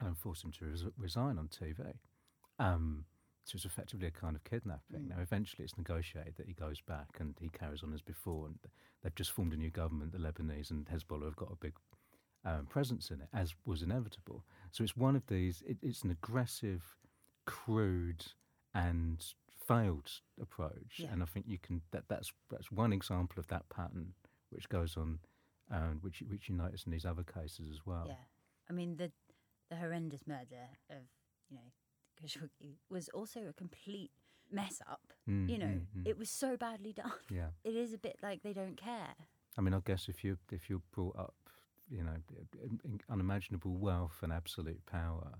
[0.00, 1.92] and force him to res- resign on TV.
[2.58, 3.04] Um,
[3.44, 5.00] so it's effectively a kind of kidnapping.
[5.00, 5.08] Mm.
[5.10, 8.46] Now, eventually, it's negotiated that he goes back and he carries on as before.
[8.46, 8.56] And
[9.02, 11.74] they've just formed a new government, the Lebanese and Hezbollah have got a big
[12.44, 14.44] um, presence in it, as was inevitable.
[14.70, 15.62] So it's one of these.
[15.66, 16.82] It, it's an aggressive,
[17.46, 18.24] crude,
[18.74, 19.22] and
[19.74, 20.10] failed
[20.40, 20.96] approach.
[20.98, 21.08] Yeah.
[21.12, 21.82] And I think you can.
[21.92, 24.14] That, that's that's one example of that pattern,
[24.50, 25.18] which goes on,
[25.70, 28.04] um, which which you notice in these other cases as well.
[28.06, 28.24] Yeah,
[28.68, 29.12] I mean the
[29.70, 31.02] the horrendous murder of
[31.50, 31.70] you know
[32.22, 34.10] Khashoggi was also a complete
[34.50, 35.12] mess up.
[35.28, 36.06] Mm, you know, mm, mm.
[36.06, 37.12] it was so badly done.
[37.30, 37.48] yeah.
[37.64, 39.14] It is a bit like they don't care.
[39.56, 41.34] I mean, I guess if you if you're brought up,
[41.90, 42.16] you know,
[42.62, 45.32] in, in unimaginable wealth and absolute power,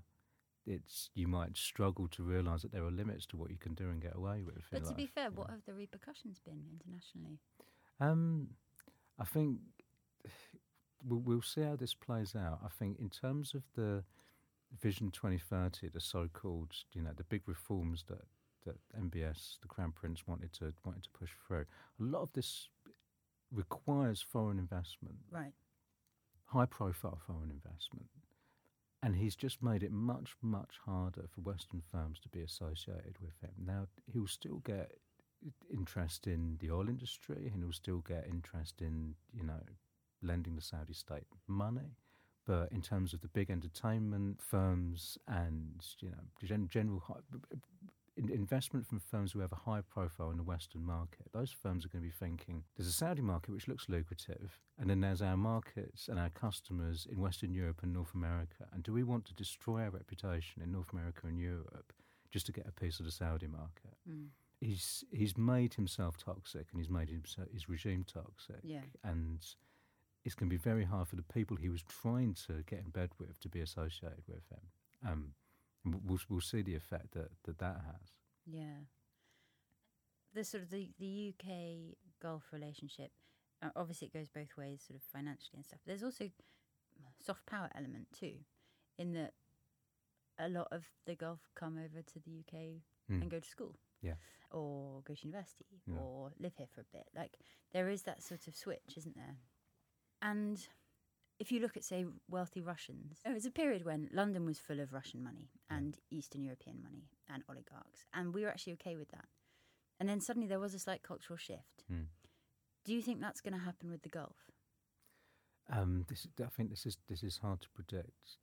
[0.65, 3.89] it's you might struggle to realise that there are limits to what you can do
[3.89, 4.63] and get away with.
[4.71, 5.55] But to be fair, what know.
[5.55, 7.39] have the repercussions been internationally?
[7.99, 8.49] Um,
[9.19, 9.59] I think
[11.07, 12.59] we'll, we'll see how this plays out.
[12.63, 14.03] I think in terms of the
[14.81, 18.21] Vision 2030, the so-called, you know, the big reforms that
[18.65, 21.65] that MBS, the Crown Prince, wanted to wanted to push through,
[21.99, 22.69] a lot of this
[23.51, 25.53] requires foreign investment, Right.
[26.45, 28.07] high-profile foreign investment.
[29.03, 33.33] And he's just made it much, much harder for Western firms to be associated with
[33.41, 33.51] him.
[33.65, 34.93] Now, he'll still get
[35.69, 39.59] interest in the oil industry and he'll still get interest in, you know,
[40.21, 41.97] lending the Saudi state money.
[42.45, 47.03] But in terms of the big entertainment firms and, you know, gen- general
[48.17, 51.89] investment from firms who have a high profile in the Western market, those firms are
[51.89, 55.37] going to be thinking there's a Saudi market which looks lucrative, and then there's our
[55.37, 58.67] markets and our customers in Western Europe and North America.
[58.71, 61.91] And do we want to destroy our reputation in North America and Europe
[62.31, 63.95] just to get a piece of the Saudi market?
[64.09, 64.27] Mm.
[64.61, 68.81] He's he's made himself toxic, and he's made himself, his regime toxic, Yeah.
[69.03, 69.39] and
[70.23, 72.91] it's going to be very hard for the people he was trying to get in
[72.91, 74.61] bed with to be associated with him.
[75.05, 75.33] Um,
[75.85, 78.11] we'll, we'll see the effect that that, that has.
[78.45, 78.85] Yeah.
[80.33, 83.11] The sort of the, the UK Gulf relationship,
[83.61, 85.79] uh, obviously it goes both ways, sort of financially and stuff.
[85.85, 86.29] But there's also
[87.23, 88.33] soft power element too,
[88.97, 89.33] in that
[90.39, 92.81] a lot of the Gulf come over to the UK
[93.11, 93.21] Mm.
[93.21, 93.75] and go to school.
[94.01, 94.13] Yeah.
[94.49, 95.97] Or go to university Yeah.
[95.99, 97.09] or live here for a bit.
[97.13, 97.37] Like
[97.73, 99.35] there is that sort of switch, isn't there?
[100.21, 100.65] And
[101.39, 104.79] if you look at, say, wealthy Russians, there was a period when London was full
[104.79, 105.77] of Russian money Yeah.
[105.77, 109.25] and Eastern European money and oligarchs, and we were actually okay with that.
[109.99, 111.85] And then suddenly there was a slight cultural shift.
[111.91, 112.07] Mm.
[112.85, 114.35] Do you think that's going to happen with the Gulf?
[115.69, 118.37] Um, this, I think this is this is hard to predict,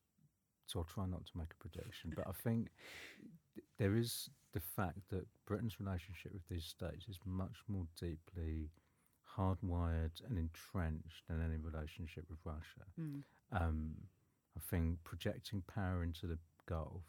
[0.66, 2.12] so I'll try not to make a prediction.
[2.16, 2.68] But I think
[3.78, 8.70] there is the fact that Britain's relationship with these states is much more deeply
[9.36, 12.86] hardwired and entrenched in any relationship with Russia.
[13.00, 13.22] Mm.
[13.52, 13.94] Um,
[14.56, 17.02] I think projecting power into the Gulf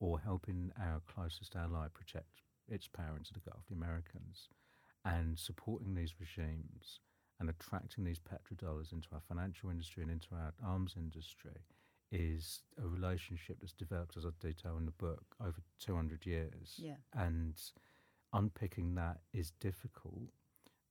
[0.00, 4.48] or helping our closest ally project its power into the Gulf, the Americans,
[5.04, 7.00] and supporting these regimes
[7.40, 11.62] and attracting these petrodollars into our financial industry and into our arms industry
[12.10, 16.74] is a relationship that's developed, as I detail in the book, over 200 years.
[16.78, 16.94] Yeah.
[17.14, 17.54] And
[18.32, 20.30] unpicking that is difficult.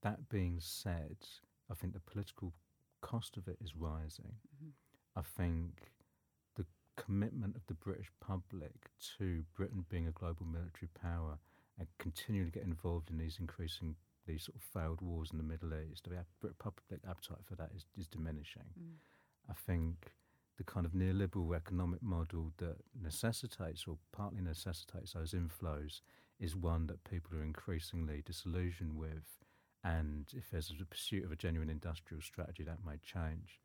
[0.01, 1.17] That being said,
[1.69, 2.53] I think the political
[3.01, 4.39] cost of it is rising.
[4.55, 4.71] Mhm.
[5.15, 5.91] I think
[6.55, 11.39] the commitment of the British public to Britain being a global military power
[11.77, 13.95] and continuing to get involved in these increasing
[14.25, 17.85] these sort of failed wars in the Middle East, the public appetite for that is,
[17.97, 18.73] is diminishing.
[18.77, 18.97] Mm.
[19.49, 20.13] I think
[20.57, 26.01] the kind of neoliberal economic model that necessitates or partly necessitates those inflows
[26.39, 29.45] is one that people are increasingly disillusioned with.
[29.84, 33.59] And if there's a pursuit of a genuine industrial strategy, that may change.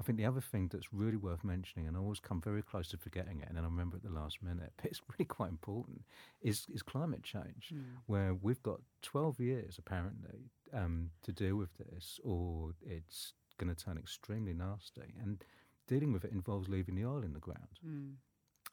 [0.00, 2.88] I think the other thing that's really worth mentioning, and I always come very close
[2.88, 5.50] to forgetting it, and then I remember at the last minute, but it's really quite
[5.50, 6.02] important,
[6.42, 7.82] is, is climate change Mm.
[8.06, 13.84] where we've got 12 years apparently um, to deal with this, or it's going to
[13.84, 15.14] turn extremely nasty.
[15.20, 15.44] And
[15.86, 18.14] dealing with it involves leaving the oil in the ground, Mm.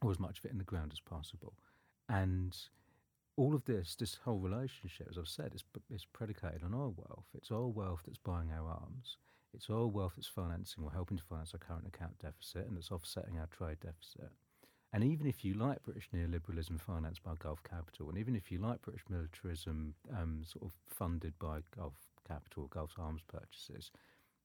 [0.01, 1.53] or as much of it in the ground as possible.
[2.09, 2.57] And
[3.37, 7.25] all of this, this whole relationship, as I've said, is, is predicated on oil wealth.
[7.35, 9.17] It's oil wealth that's buying our arms.
[9.53, 12.91] It's oil wealth that's financing or helping to finance our current account deficit and it's
[12.91, 14.31] offsetting our trade deficit.
[14.93, 18.59] And even if you like British neoliberalism financed by Gulf capital, and even if you
[18.59, 23.91] like British militarism um, sort of funded by Gulf capital, Gulf arms purchases,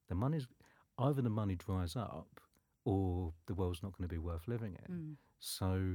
[0.09, 0.49] the money's
[0.99, 2.41] either the money dries up
[2.85, 4.95] or the world's not going to be worth living in.
[4.95, 5.15] Mm.
[5.39, 5.95] So,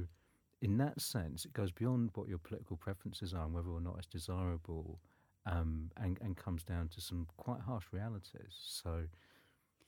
[0.62, 3.96] in that sense, it goes beyond what your political preferences are and whether or not
[3.98, 5.00] it's desirable,
[5.44, 8.54] um, and, and comes down to some quite harsh realities.
[8.58, 9.04] So,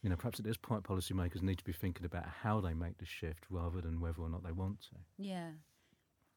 [0.03, 2.99] you know, perhaps at this point, policymakers need to be thinking about how they make
[2.99, 4.97] the shift rather than whether or not they want to.
[5.17, 5.51] Yeah.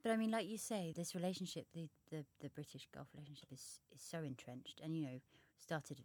[0.02, 3.80] But I mean, like you say, this relationship, the, the, the British Gulf relationship, is,
[3.94, 5.20] is so entrenched and, you know,
[5.60, 6.02] started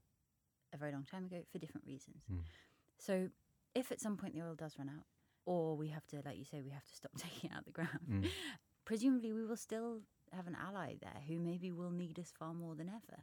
[0.74, 2.24] a very long time ago for different reasons.
[2.30, 2.40] Mm.
[2.98, 3.28] So
[3.74, 5.04] if at some point the oil does run out,
[5.46, 7.64] or we have to, like you say, we have to stop taking it out of
[7.64, 8.28] the ground, Mm.
[8.84, 10.00] presumably we will still
[10.32, 13.22] have an ally there who maybe will need us far more than ever.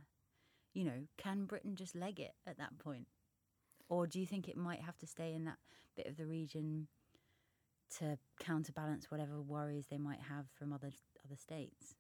[0.74, 3.08] You know, can Britain just leg it at that point?
[3.90, 5.58] Or do you think it might have to stay in that
[5.96, 6.88] bit of the region
[8.00, 10.92] to counterbalance whatever worries they might have from other
[11.26, 11.96] other states?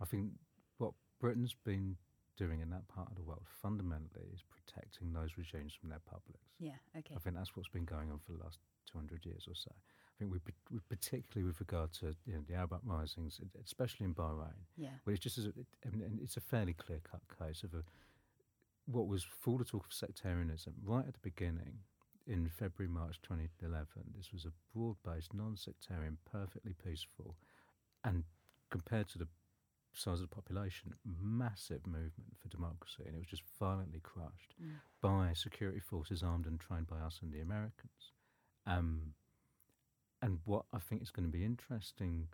[0.00, 0.30] I think
[0.78, 1.96] what Britain's been
[2.36, 6.52] doing in that part of the world fundamentally is protecting those regimes from their publics.
[6.58, 7.14] Yeah, okay.
[7.16, 8.58] I think that's what's been going on for the last
[8.92, 9.70] 200 years or so.
[9.74, 10.38] I think we,
[10.70, 14.90] we particularly with regard to you know, the Arab uprisings, especially in Bahrain, Yeah.
[15.04, 15.66] where it's just as a, it,
[15.96, 17.82] mean, it's a fairly clear cut case of a
[18.86, 21.78] what was full of talk of sectarianism right at the beginning
[22.26, 23.86] in February March 2011.
[24.16, 27.36] This was a broad based, non sectarian, perfectly peaceful,
[28.04, 28.24] and
[28.70, 29.28] compared to the
[29.94, 34.72] size of the population, massive movement for democracy, and it was just violently crushed Mm.
[35.00, 38.12] by security forces armed and trained by us and the Americans.
[38.66, 39.14] Um,
[40.20, 42.28] and what I think is going to be interesting,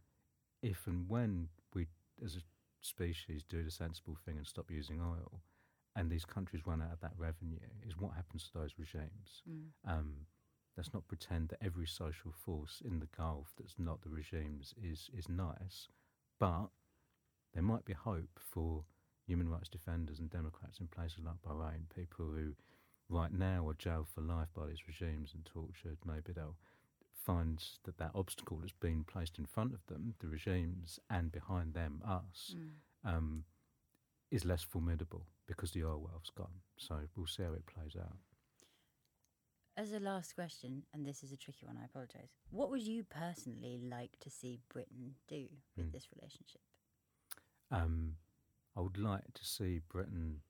[0.62, 1.86] if and when we,
[2.24, 2.40] as a
[2.80, 5.40] species, do the sensible thing and stop using oil,
[5.96, 9.42] and these countries run out of that revenue, is what happens to those regimes.
[9.48, 9.90] Mm.
[9.90, 10.12] Um,
[10.76, 15.10] let's not pretend that every social force in the Gulf that's not the regimes is
[15.16, 15.88] is nice,
[16.38, 16.68] but
[17.54, 18.84] there might be hope for
[19.26, 22.52] human rights defenders and Democrats in places like Bahrain, people who
[23.08, 25.98] right now are jailed for life by these regimes and tortured.
[26.04, 26.56] Maybe they'll
[27.24, 31.74] find that that obstacle that's been placed in front of them, the regimes, and behind
[31.74, 32.70] them, us, Mm.
[33.04, 33.44] um,
[34.30, 36.60] is less formidable because the oil wealth's gone.
[36.76, 38.18] So we'll see how it plays out.
[39.76, 42.30] As a last question, and this is a tricky one, I apologise.
[42.50, 45.92] What would you personally like to see Britain do with Mm.
[45.92, 46.62] this relationship?
[47.70, 48.16] Um,
[48.74, 50.42] I would like to see Britain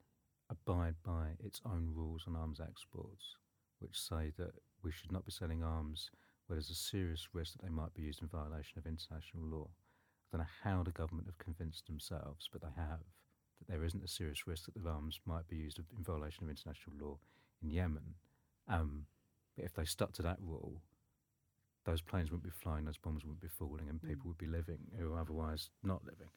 [0.50, 3.36] abide by its own rules on arms exports,
[3.80, 6.10] which say that we should not be selling arms
[6.46, 9.68] where there's a serious risk that they might be used in violation of international law.
[9.68, 13.00] I don't know how the government have convinced themselves, but they have,
[13.58, 16.50] that there isn't a serious risk that the arms might be used in violation of
[16.50, 17.18] international law
[17.62, 18.14] in Yemen.
[18.68, 19.06] Um,
[19.56, 20.80] but if they stuck to that rule,
[21.84, 24.08] those planes wouldn't be flying, those bombs wouldn't be falling, and Mm.
[24.08, 26.30] people would be living who are otherwise not living.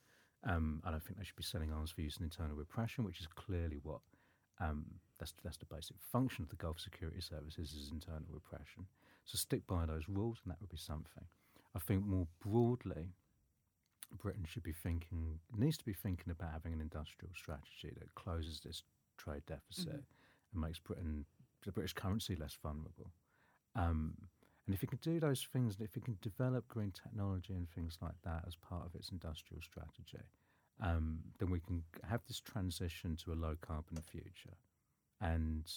[0.47, 3.19] Um, I don't think they should be selling arms for use in internal repression, which
[3.19, 3.99] is clearly what
[4.59, 4.85] um,
[5.19, 8.85] that's that's the basic function of the Gulf Security Services is internal repression.
[9.25, 11.25] So stick by those rules, and that would be something.
[11.75, 13.13] I think more broadly,
[14.17, 18.59] Britain should be thinking needs to be thinking about having an industrial strategy that closes
[18.59, 18.83] this
[19.17, 20.03] trade deficit
[20.53, 21.25] and makes Britain
[21.65, 23.11] the British currency less vulnerable.
[23.75, 24.15] Um,
[24.65, 27.69] and if it can do those things, and if it can develop green technology and
[27.69, 30.25] things like that as part of its industrial strategy,
[30.81, 34.57] um, then we can have this transition to a low carbon future,
[35.19, 35.71] and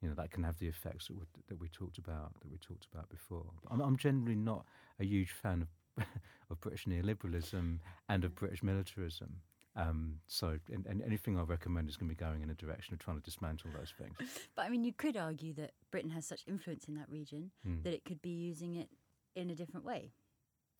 [0.00, 2.58] you know that can have the effects that we, that we talked about that we
[2.58, 3.46] talked about before.
[3.70, 4.64] I'm, I'm generally not
[5.00, 5.68] a huge fan of
[6.50, 9.40] of British neoliberalism and of British militarism.
[9.76, 12.94] Um, so, and, and anything I recommend is going to be going in a direction
[12.94, 14.16] of trying to dismantle those things.
[14.54, 17.82] But I mean, you could argue that Britain has such influence in that region Hmm.
[17.82, 18.88] that it could be using it
[19.34, 20.12] in a different way.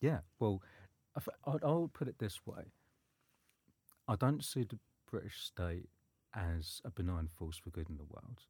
[0.01, 0.63] Yeah, well,
[1.17, 2.73] I f- I'd- I'll put it this way.
[4.07, 4.79] I don't see the
[5.11, 5.89] British state
[6.35, 8.43] as a benign force for good in the world.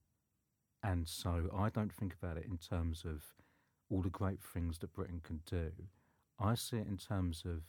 [0.83, 3.23] And so I don't think about it in terms of
[3.89, 5.71] all the great things that Britain can do.
[6.39, 7.63] I see it in terms of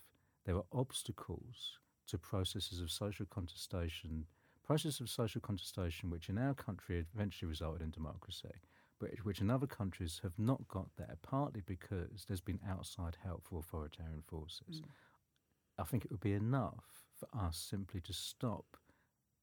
[0.45, 4.25] there are obstacles to processes of social contestation,
[4.63, 8.61] processes of social contestation which in our country eventually resulted in democracy
[8.99, 13.43] but which in other countries have not got there, partly because there's been outside help
[13.43, 14.81] for authoritarian forces.
[14.81, 14.83] Mm.
[15.77, 16.85] I think it would be enough
[17.17, 18.77] for us simply to stop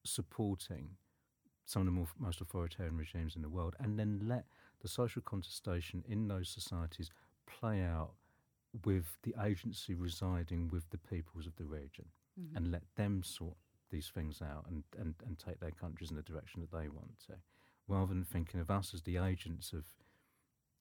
[0.05, 0.91] supporting
[1.65, 4.47] some of the more, most authoritarian regimes in the world and then let
[4.81, 7.11] the social contestation in those societies
[7.47, 8.13] play out
[8.85, 12.07] with the agency residing with the peoples of the region.
[12.41, 12.57] Mhm.
[12.57, 13.57] and let them sort
[13.91, 17.19] these things out and, and, and take their countries in the direction that they want
[17.27, 17.35] to,
[17.89, 19.85] rather than thinking of us as the agents of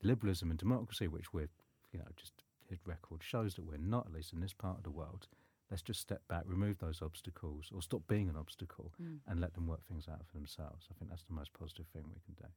[0.02, 1.49] liberalism and democracy, which we're,
[1.91, 4.84] you know, just his record shows that we're not, at least in this part of
[4.84, 5.28] the world.
[5.70, 9.20] Let's just step back, remove those obstacles, or stop being an obstacle, Mm.
[9.28, 10.88] and let them work things out for themselves.
[10.89, 12.47] I think that's the most positive thing we can do.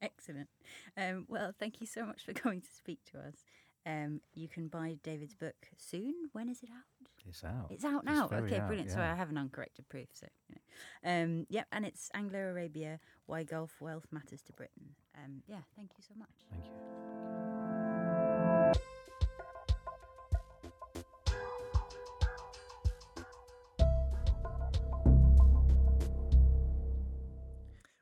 [0.00, 0.48] Excellent.
[0.96, 3.44] Um, well, thank you so much for coming to speak to us.
[3.84, 6.14] Um, you can buy David's book soon.
[6.32, 7.08] When is it out?
[7.28, 7.66] It's out.
[7.70, 8.26] It's out now.
[8.26, 8.90] very Okay, out, brilliant.
[8.90, 9.12] Sorry, yeah.
[9.12, 10.08] I have an uncorrected proof.
[10.12, 11.22] So, you know.
[11.22, 14.94] um, yeah, and it's Anglo Arabia: Why Gulf Wealth Matters to Britain.
[15.16, 16.28] Um, yeah, thank you so much.
[16.50, 16.72] Thank you.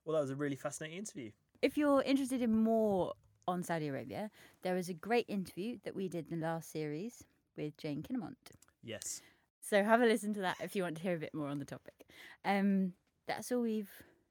[0.04, 1.30] Well, that was a really fascinating interview.
[1.62, 3.12] If you're interested in more
[3.50, 4.30] on Saudi Arabia,
[4.62, 7.24] there is a great interview that we did in the last series
[7.56, 8.36] with Jane Kinninmont.
[8.82, 9.22] Yes.
[9.60, 11.58] So have a listen to that if you want to hear a bit more on
[11.58, 12.06] the topic.
[12.44, 12.94] Um,
[13.26, 13.90] that's all we've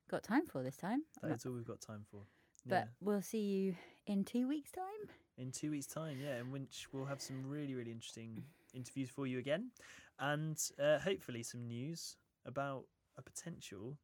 [0.09, 1.03] got time for this time.
[1.21, 2.21] That's all we've got time for.
[2.65, 2.85] But yeah.
[3.01, 3.75] we'll see you
[4.07, 5.09] in two weeks' time.
[5.39, 8.43] in two weeks' time, yeah, in which we'll have some really, really interesting
[8.73, 9.71] interviews for you again,
[10.19, 12.83] and uh, hopefully some news about
[13.17, 13.97] a potential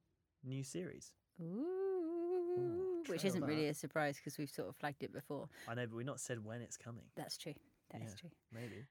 [0.43, 1.13] new series.
[1.41, 3.47] Ooh, which isn't that.
[3.47, 5.47] really a surprise because we've sort of flagged it before.
[5.67, 7.05] I know, but we've not said when it's coming.
[7.15, 7.53] That's true.
[7.91, 8.15] That is Yeah.
[8.21, 8.29] true.
[8.51, 8.85] Maybe.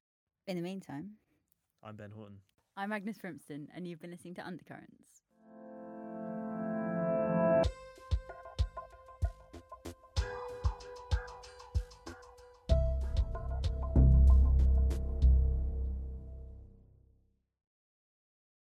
[0.47, 1.13] In the meantime,
[1.83, 2.39] I'm Ben Horton.
[2.77, 5.04] I'm Agnes Frimston, and you've been listening to Undercurrents.